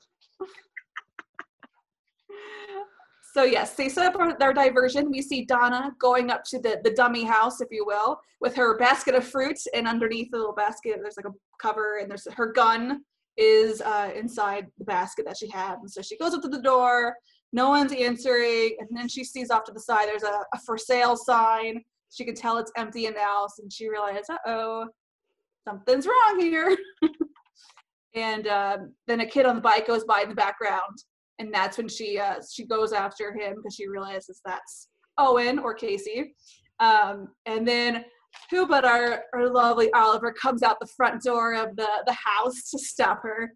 [3.33, 5.09] So yes, they set up their diversion.
[5.09, 8.77] We see Donna going up to the, the dummy house, if you will, with her
[8.77, 12.47] basket of fruits, and underneath the little basket, there's like a cover, and there's her
[12.53, 13.05] gun
[13.37, 15.77] is uh, inside the basket that she had.
[15.79, 17.15] And so she goes up to the door.
[17.53, 20.07] No one's answering, and then she sees off to the side.
[20.07, 21.83] There's a, a for sale sign.
[22.13, 24.89] She can tell it's empty in the house, and she realizes, uh oh,
[25.67, 26.77] something's wrong here.
[28.15, 31.03] and um, then a kid on the bike goes by in the background
[31.41, 35.75] and that's when she uh, she goes after him because she realizes that's Owen or
[35.75, 36.35] Casey.
[36.79, 38.05] Um, and then
[38.51, 42.71] who but our, our lovely Oliver comes out the front door of the, the house
[42.71, 43.53] to stop her.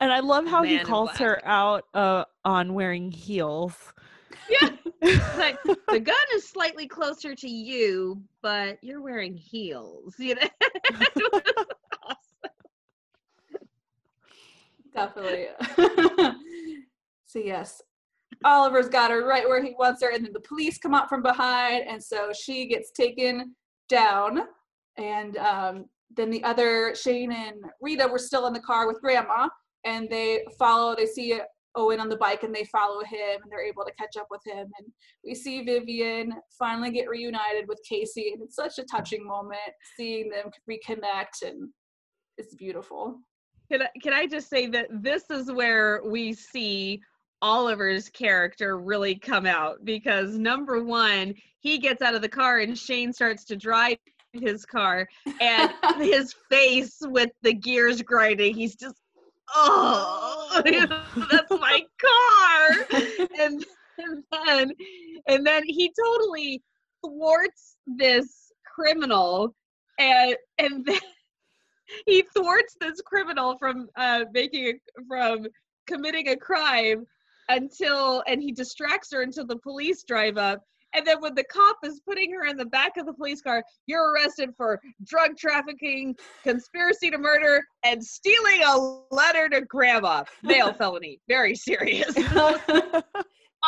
[0.00, 3.76] And I love how he Man in calls her out uh, on wearing heels.
[4.48, 4.70] Yeah.
[5.36, 10.16] Like the gun is slightly closer to you, but you're wearing heels.
[10.18, 10.48] You know.
[14.92, 15.46] Definitely.
[17.26, 17.80] so yes,
[18.44, 21.22] Oliver's got her right where he wants her, and then the police come out from
[21.22, 23.54] behind, and so she gets taken
[23.88, 24.40] down.
[24.96, 25.86] And um,
[26.16, 29.48] then the other Shane and Rita were still in the car with Grandma,
[29.84, 30.94] and they follow.
[30.94, 31.40] They see
[31.74, 34.40] Owen on the bike, and they follow him, and they're able to catch up with
[34.46, 34.68] him.
[34.78, 34.88] And
[35.24, 39.58] we see Vivian finally get reunited with Casey, and it's such a touching moment
[39.96, 41.68] seeing them reconnect, and
[42.36, 43.20] it's beautiful.
[43.70, 47.02] Can I, can I just say that this is where we see
[47.42, 52.76] Oliver's character really come out because number one, he gets out of the car and
[52.76, 53.98] Shane starts to drive
[54.32, 55.08] his car
[55.40, 58.96] and his face with the gears grinding, he's just,
[59.54, 60.62] oh,
[61.30, 63.28] that's my car.
[63.38, 63.64] and,
[63.98, 64.72] and then
[65.26, 66.62] and then he totally
[67.04, 69.54] thwarts this criminal
[69.98, 71.00] and and then
[72.06, 75.46] he thwarts this criminal from uh making a, from
[75.86, 77.04] committing a crime
[77.48, 80.60] until and he distracts her until the police drive up
[80.94, 83.62] and then when the cop is putting her in the back of the police car
[83.86, 90.72] you're arrested for drug trafficking conspiracy to murder and stealing a letter to grandma male
[90.78, 92.14] felony very serious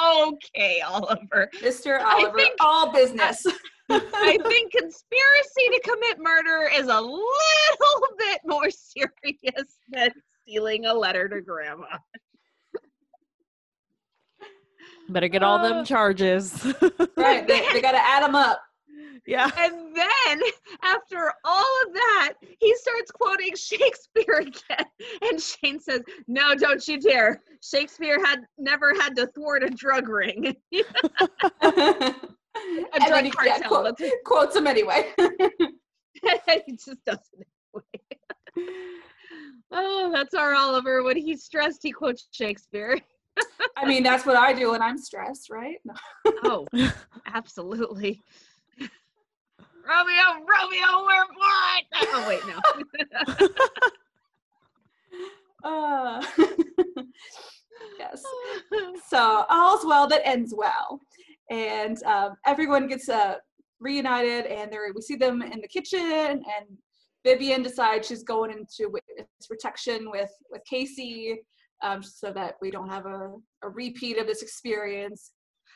[0.01, 1.99] okay oliver Mr.
[2.01, 3.45] I Oliver, think- all business.
[3.93, 10.11] I think conspiracy to commit murder is a little bit more serious than
[10.47, 11.99] stealing a letter to grandma.
[15.13, 16.65] Better get all Uh, them charges.
[17.17, 18.61] right, they, they got to add them up.
[19.27, 19.51] yeah.
[19.59, 20.41] And then
[20.83, 24.87] after all of that, he starts quoting Shakespeare again.
[25.23, 27.43] And Shane says, No, don't you dare.
[27.63, 30.55] Shakespeare had never had to thwart a drug ring.
[30.73, 30.85] a
[31.63, 32.15] and
[33.07, 33.69] drug then he yeah, cartel.
[33.69, 35.13] quote, quotes him anyway.
[35.17, 38.69] he just doesn't anyway.
[39.73, 41.03] oh, that's our Oliver.
[41.03, 42.99] When he's stressed, he quotes Shakespeare.
[43.77, 45.77] I mean, that's what I do when I'm stressed, right?
[45.85, 45.95] No.
[46.45, 46.67] Oh,
[47.27, 48.23] absolutely.
[48.79, 51.85] Romeo, Romeo, we're what?
[52.03, 53.49] Oh wait, no.
[55.63, 56.23] Uh,
[57.99, 58.23] yes.
[59.09, 61.01] So all's well that ends well,
[61.51, 63.37] and um, everyone gets uh,
[63.79, 66.67] reunited, and we see them in the kitchen, and
[67.25, 71.41] Vivian decides she's going into witness protection with with Casey,
[71.83, 75.33] um, so that we don't have a, a repeat of this experience.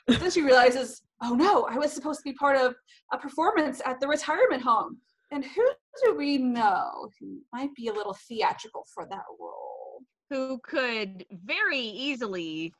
[0.07, 2.75] But then she realizes, oh no, I was supposed to be part of
[3.13, 4.99] a performance at the retirement home.
[5.33, 5.69] And who
[6.05, 10.03] do we know who might be a little theatrical for that role?
[10.31, 12.73] Who could very easily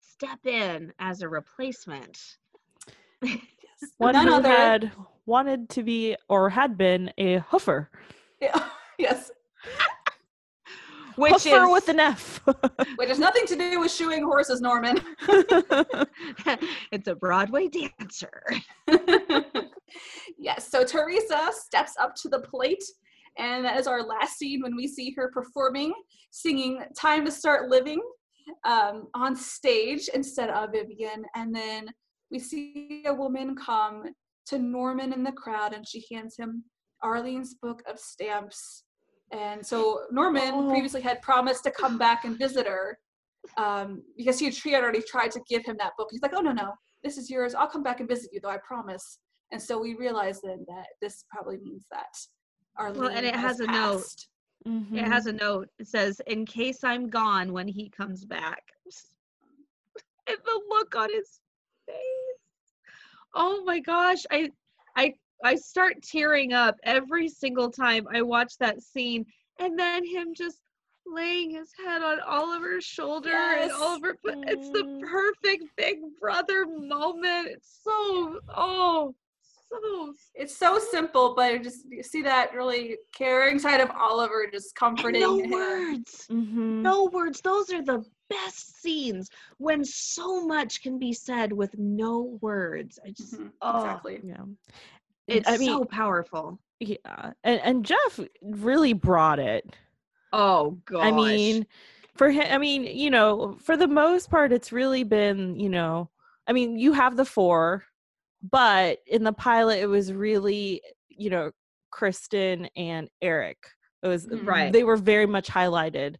[0.00, 2.18] step in as a replacement?
[3.98, 4.48] One None who other.
[4.48, 4.92] had
[5.26, 7.88] wanted to be or had been a hoofer.
[8.40, 8.64] Yeah,
[8.98, 9.30] yes,
[11.16, 12.40] Which hoofer is with an F.
[12.96, 14.98] which has nothing to do with shoeing horses, Norman.
[16.92, 18.42] it's a Broadway dancer.
[20.38, 22.84] yes, so Teresa steps up to the plate,
[23.38, 25.92] and that is our last scene when we see her performing,
[26.30, 28.00] singing Time to Start Living
[28.64, 31.24] um, on stage instead of Vivian.
[31.34, 31.88] And then
[32.30, 34.04] we see a woman come
[34.46, 36.64] to Norman in the crowd, and she hands him
[37.02, 38.84] Arlene's book of stamps.
[39.32, 40.68] And so Norman Oh.
[40.70, 42.98] previously had promised to come back and visit her
[43.56, 46.08] um, because he had, had already tried to give him that book.
[46.10, 47.54] He's like, oh, no, no, this is yours.
[47.54, 49.18] I'll come back and visit you, though, I promise.
[49.50, 52.14] And so we realize then that this probably means that
[52.78, 53.98] Arlene and it has a note.
[54.02, 54.28] passed.
[54.66, 54.96] Mhm.
[54.96, 55.68] It has a note.
[55.78, 58.62] It says, "In case I'm gone when he comes back."
[60.28, 61.40] And the look on his
[61.84, 61.96] face.
[63.34, 64.52] Oh my gosh, I,
[64.94, 69.26] I, I start tearing up every single time I watch that scene,
[69.58, 70.58] and then him just
[71.06, 74.16] laying his head on Oliver's shoulder, and Oliver.
[74.46, 75.00] It's the Mm.
[75.00, 77.48] perfect big brother moment.
[77.48, 79.14] It's so oh,
[79.68, 84.46] so It's so simple, but it just you see that really caring side of Oliver
[84.52, 85.50] just and comforting no him.
[85.50, 86.26] words.
[86.30, 86.82] Mhm.
[86.82, 89.28] no words those are the best scenes
[89.58, 94.20] when so much can be said with no words i just Mhm, oh, Exactly.
[94.24, 94.44] Yeah.
[95.26, 97.32] It's I mean- so powerful Yeah.
[97.44, 99.64] And and Geoff really brought it.
[100.32, 101.66] oh gosh I mean,
[102.16, 106.10] for him, I mean, you know, for the most part, it's really been, you know,
[106.46, 107.84] I mean, you have the four,
[108.42, 111.52] but in the pilot, it was really, you know,
[111.92, 113.58] Kristin and Eric.
[114.02, 114.26] It was.
[114.28, 114.72] Right.
[114.72, 116.16] They were very much highlighted.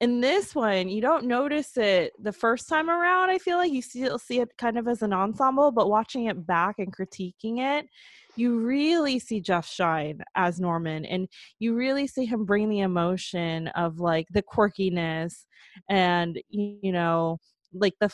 [0.00, 3.30] In this one, you don't notice it the first time around.
[3.30, 6.46] I feel like you still see it kind of as an ensemble, but watching it
[6.46, 7.86] back and critiquing it,
[8.36, 11.28] you really see Geoff shine as Norman, and
[11.58, 15.44] you really see him bring the emotion of like the quirkiness
[15.88, 17.38] and you know
[17.72, 18.10] like the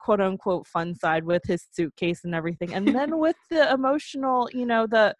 [0.00, 4.66] quote unquote fun side with his suitcase and everything and then with the emotional you
[4.66, 5.14] know the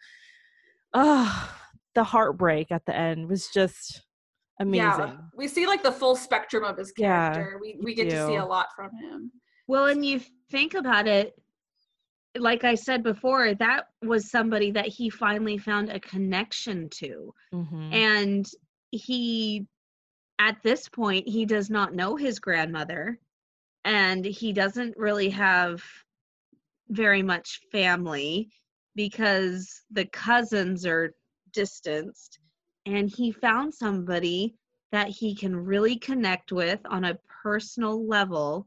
[0.94, 1.48] uh
[1.94, 4.02] the heartbreak at the end was just
[4.60, 7.58] amazing Yeah, we see like the full spectrum of his Yeah, character.
[7.60, 9.30] we we you get to see a lot from him.
[9.66, 10.20] well and you
[10.50, 11.32] think about it
[12.38, 17.92] like i said before that was somebody that he finally found a connection to Mhm.
[17.92, 18.50] and
[18.90, 19.66] he
[20.38, 23.18] at this point he does not know his grandmother
[23.84, 25.82] and he doesn't really have
[26.88, 28.50] very much family
[28.94, 31.14] because the cousins are
[31.52, 32.38] distanced
[32.86, 34.54] and he found somebody
[34.90, 38.66] that he can really connect with on a personal level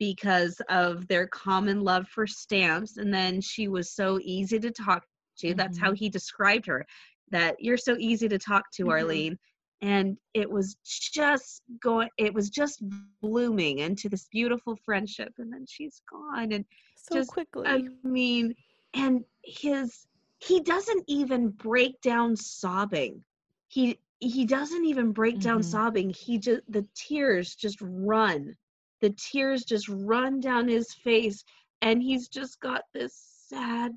[0.00, 5.04] because of their common love for stamps and then she was so easy to talk
[5.38, 5.54] to.
[5.54, 6.84] That's how he described her
[7.30, 8.90] that you're so easy to talk to Mhm.
[8.90, 9.38] arlene.
[9.82, 12.82] And it was just going it was just
[13.20, 16.64] blooming into this beautiful friendship and then she's gone and
[16.96, 17.66] so just- quickly.
[17.66, 18.54] i mean
[18.94, 20.06] and his
[20.38, 23.22] he doesn't even break down sobbing.
[23.68, 25.64] He he doesn't even break down Mhm.
[25.64, 26.10] sobbing.
[26.10, 28.56] He just the tears just run
[29.00, 31.44] the tears just run down his face
[31.82, 33.14] and he's just got this
[33.48, 33.92] sad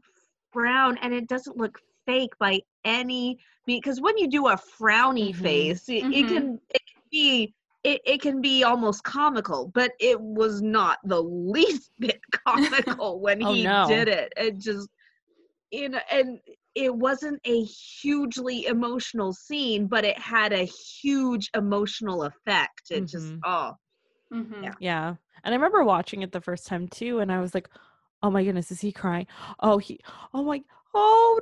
[0.51, 5.35] frown and it doesn't look fake by any because when you do a frowny Mhm.
[5.35, 6.27] face it, it Mhm.
[6.27, 11.21] can it can be it, it can be almost comical but it was not the
[11.21, 13.83] least bit comical when Oh, he no.
[13.83, 14.89] did it it just
[15.71, 16.39] you know and
[16.75, 23.33] it wasn't a hugely emotional scene but it had a huge emotional effect it just
[23.33, 23.43] Mhm.
[23.45, 23.73] oh
[24.33, 24.63] Mhm.
[24.63, 24.73] Yeah.
[24.79, 25.15] Yeah.
[25.43, 27.69] And I remember watching it the first time too, and I was like,
[28.21, 29.27] oh my goodness, is he crying?
[29.59, 29.99] Oh, he,
[30.33, 30.63] oh my,
[30.95, 31.39] Oh,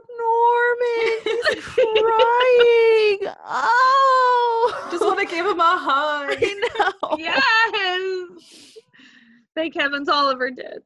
[1.26, 3.36] Norman, he's crying.
[3.46, 6.38] Oh, Just want to give him a hug.
[6.42, 7.18] I know.
[7.18, 8.78] Yes.
[9.54, 10.84] Thank heavens Oliver did.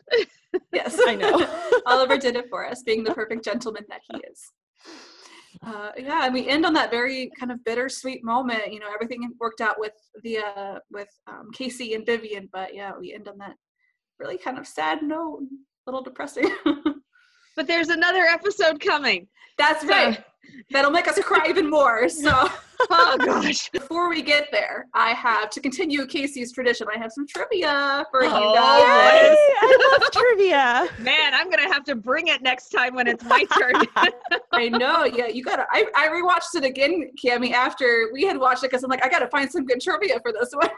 [0.74, 1.48] Yes, I know.
[1.86, 4.52] Oliver did it for us, being the perfect gentleman that he is.
[5.64, 8.74] Uh, yeah, and we end on that very kind of bittersweet moment.
[8.74, 9.94] You know, everything worked out with
[10.24, 13.56] the uh, with um, Casey and Vivian, but yeah, we end on that
[14.20, 16.50] really kind of sad note, a little depressing.
[17.56, 19.28] But there's another episode coming.
[19.58, 20.24] That's So- right.
[20.72, 22.08] That'll make us cry even more.
[22.08, 22.32] So
[22.90, 23.70] Oh gosh.
[23.72, 26.88] before we get there, I have to continue Casey's tradition.
[26.94, 29.32] I have some trivia for you Oh, guys.
[29.32, 30.88] Yay, I love trivia.
[31.04, 33.74] Man, I'm gonna have to bring it next time when it's my turn.
[34.54, 35.04] I know.
[35.06, 35.66] Yeah, you gotta.
[35.72, 39.10] I, I rewatched it again, Cami, after we had watched it because I'm like, I
[39.10, 40.70] gotta find some good trivia for this one.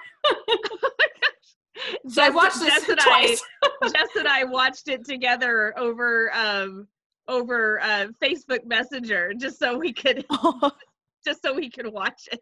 [2.08, 3.44] So I watched this Jess and twice.
[3.64, 6.88] I, Jess and I watched it together over um
[7.28, 10.26] over uh, Facebook Messenger just so we could
[11.26, 12.42] just so we could watch it.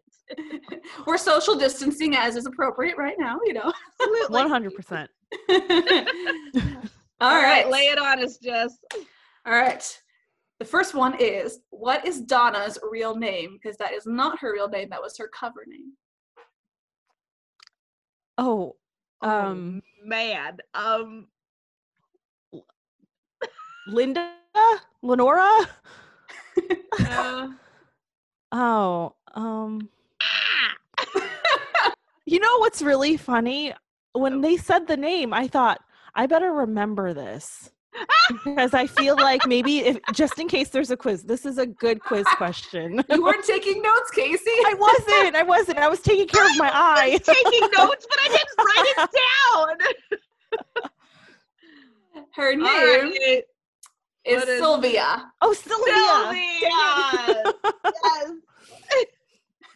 [1.06, 3.72] We're social distancing as is appropriate right now, you know.
[4.28, 5.10] One hundred percent.
[7.20, 7.68] All right.
[7.68, 8.78] lay it on us, Jess.
[9.46, 10.02] All right.
[10.58, 13.58] The first one is what is Donna's real name?
[13.60, 14.88] Because that is not her real name.
[14.90, 15.92] That was her cover name.
[18.38, 18.76] Oh,
[19.22, 21.28] Um, um, man, um,
[23.88, 24.30] Linda,
[25.02, 25.68] Lenora.
[27.00, 27.48] uh,
[28.52, 29.88] Oh, um,
[32.26, 33.74] you know what's really funny?
[34.12, 35.80] When they said the name, I thought
[36.14, 37.70] I better remember this
[38.44, 41.66] because I feel like maybe if just in case there's a quiz, this is a
[41.66, 43.02] good quiz question.
[43.10, 44.50] You weren't taking notes, Casey.
[44.66, 45.34] I wasn't.
[45.36, 45.78] I wasn't.
[45.78, 47.18] I was taking care of my eye.
[47.22, 49.10] taking notes, but I didn't write it
[50.84, 52.24] down.
[52.34, 53.42] Her name All right,
[54.24, 55.32] is What is- Sylvia.
[55.42, 55.94] Oh, Sylvia.
[55.94, 57.52] Sylvia.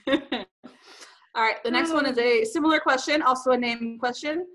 [0.07, 0.47] yes.
[1.37, 1.63] All right.
[1.63, 4.47] The next one is a similar question, also a name question.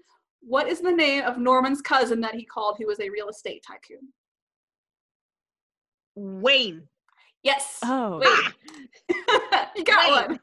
[0.48, 3.64] What is the name of Norman's cousin that he called, who was a real estate
[3.66, 4.10] tycoon?
[6.16, 6.84] Wayne.
[7.44, 7.80] Yes.
[7.84, 8.54] Oh, Wait.
[9.10, 9.72] you ah!
[9.86, 10.30] got Wayne.
[10.30, 10.40] one.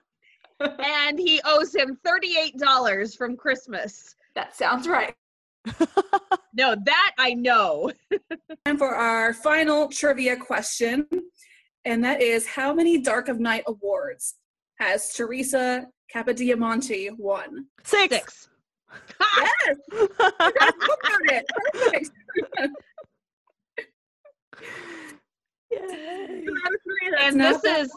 [0.84, 4.14] And he owes him $38 from Christmas.
[4.36, 5.14] That sounds right.
[6.54, 7.90] No, that I know.
[8.66, 11.06] And for our final trivia question,
[11.86, 14.34] and that is how many Dark of Night awards
[14.78, 17.66] has Teresa Capodiamonte won?
[17.84, 18.14] six.
[18.14, 18.48] Six.
[19.20, 19.48] Ha!
[19.66, 20.08] Yes, you.
[21.02, 21.52] Perfect.
[25.70, 26.44] Yay.
[27.20, 27.90] And this is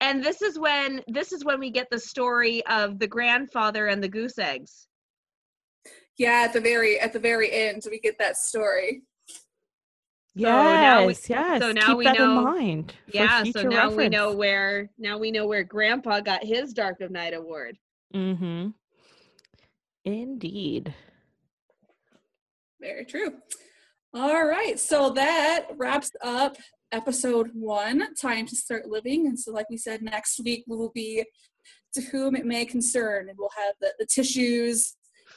[0.00, 4.02] and this is when this is when we get the story of the grandfather and
[4.02, 4.86] the goose eggs.
[6.18, 9.02] yeah at the very at the very end we get that story.
[10.34, 11.60] now we- Yes, yes.
[11.62, 12.94] so now Keep we that know- in mind.
[13.12, 17.00] Yeah, so future now we know where now we know where grandpa got his Dark
[17.00, 17.76] of Night award.
[18.14, 18.68] Mm-hmm.
[20.04, 20.94] Indeed.
[22.80, 23.34] Very true.
[24.14, 26.56] All right, so that wraps up
[26.92, 29.26] episode one, Time to Start Living.
[29.26, 31.24] And so, like we said, next week we will be
[31.94, 34.96] To Whom It May Concern, and we'll have the, the tissues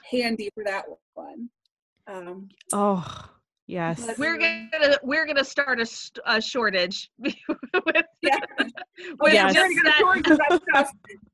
[0.09, 1.49] handy for that one.
[2.07, 3.29] Um, Oh,
[3.67, 4.09] yes.
[4.17, 5.87] We're gonna we're gonna start a,
[6.25, 7.35] a shortage with,
[8.21, 8.39] yeah.
[9.19, 9.53] with Yes.
[9.53, 9.75] just
[10.73, 10.89] that.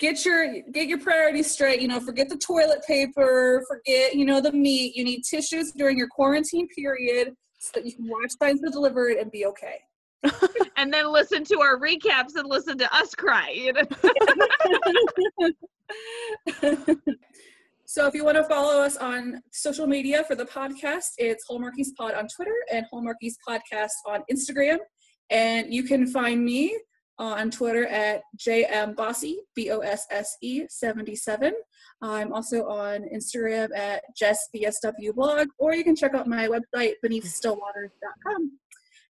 [0.00, 1.82] Get your get your priorities straight.
[1.82, 4.96] You know, forget the toilet paper, forget you know the meat.
[4.96, 9.18] You need tissues during your quarantine period so that you can watch Signed, Sealed, Delivered
[9.18, 9.80] and be okay.
[10.76, 13.50] and then listen to our recaps and listen to us cry.
[13.50, 13.82] You know?
[17.84, 21.94] so if you want to follow us on social media for the podcast, it's Hallmarkies
[21.96, 24.78] Pod on Twitter and Hallmarkies Podcast on Instagram.
[25.30, 26.78] And you can find me
[27.20, 31.52] on Twitter at jmbossy, B-O-S-S-E 77.
[32.02, 38.52] I'm also on Instagram at jessbsw blog, or you can check out my website, beneathstillwaters.com.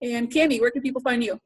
[0.02, 1.40] And Cami, where can people find you?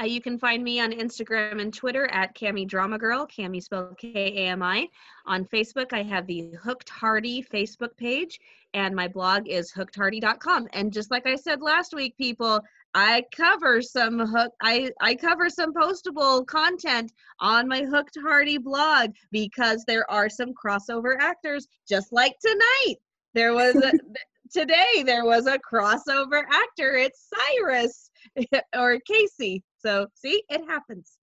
[0.00, 3.98] Uh, you can find me on Instagram and Twitter at Cami Drama Girl, Cami spelled
[3.98, 4.88] K-A-M-I.
[5.26, 8.40] On Facebook, I have the Hooked Heartie Facebook page,
[8.72, 10.68] and my blog is hookedheartie.com.
[10.72, 12.60] And just like I said last week, people,
[12.94, 14.52] I cover some hook.
[14.62, 20.54] I I cover some postable content on my Hooked Heartie blog because there are some
[20.54, 22.96] crossover actors, just like tonight.
[23.34, 23.92] There was a,
[24.52, 25.02] today.
[25.04, 26.96] There was a crossover actor.
[26.96, 28.10] It's Cyrus
[28.74, 29.62] or Casey.
[29.84, 31.18] So see, it happens.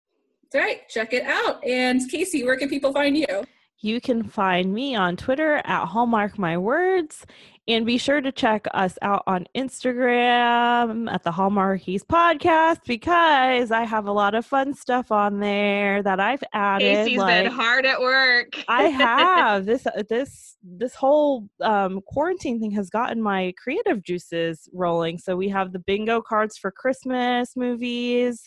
[0.50, 0.88] That's right.
[0.88, 1.64] Check it out.
[1.64, 3.44] And Casey, where can people find you?
[3.80, 7.26] You can find me on Twitter at Hallmark My Words
[7.66, 13.84] And be sure to check us out on Instagram at the Hallmarkies podcast because I
[13.84, 16.84] have a lot of fun stuff on there that I've added.
[16.84, 18.52] Casey's like- been hard at work.
[18.68, 24.68] I have this uh, this this whole um, quarantine thing has gotten my creative juices
[24.74, 25.16] rolling.
[25.16, 28.46] So we have the bingo cards for Christmas movies.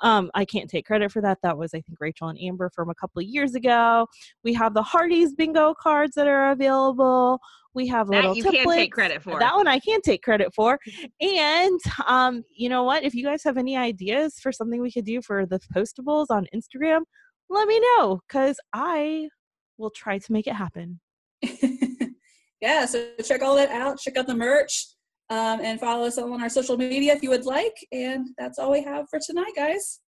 [0.00, 1.38] Um, I can't take credit for that.
[1.44, 4.08] That was I think Rachel and Amber from a couple of years ago.
[4.42, 7.38] We have the Hearties bingo cards that are available.
[7.74, 8.92] We have little that you can't take templates.
[8.92, 9.38] credit for.
[9.38, 10.78] That one I can take credit for.
[11.20, 13.04] And um, you know what?
[13.04, 16.46] If you guys have any ideas for something we could do for the postables on
[16.54, 17.02] Instagram,
[17.50, 19.28] let me know because I
[19.76, 21.00] will try to make it happen.
[22.60, 23.98] yeah, so check all that out.
[23.98, 24.86] Check out the merch
[25.30, 27.74] um, and follow us all on our social media if you would like.
[27.92, 30.00] And that's all we have for tonight, guys.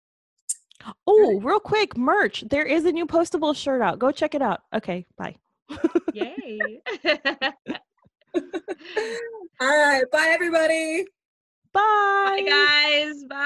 [1.07, 2.45] Oh, real quick, merch.
[2.49, 3.99] There is a new postable shirt out.
[3.99, 4.61] Go check it out.
[4.75, 5.37] Okay, bye.
[6.13, 6.83] Yay.
[9.61, 10.05] All right.
[10.13, 11.05] Bye, everybody.
[11.73, 11.81] Bye.
[12.39, 13.25] Bye, guys.
[13.25, 13.37] Bye.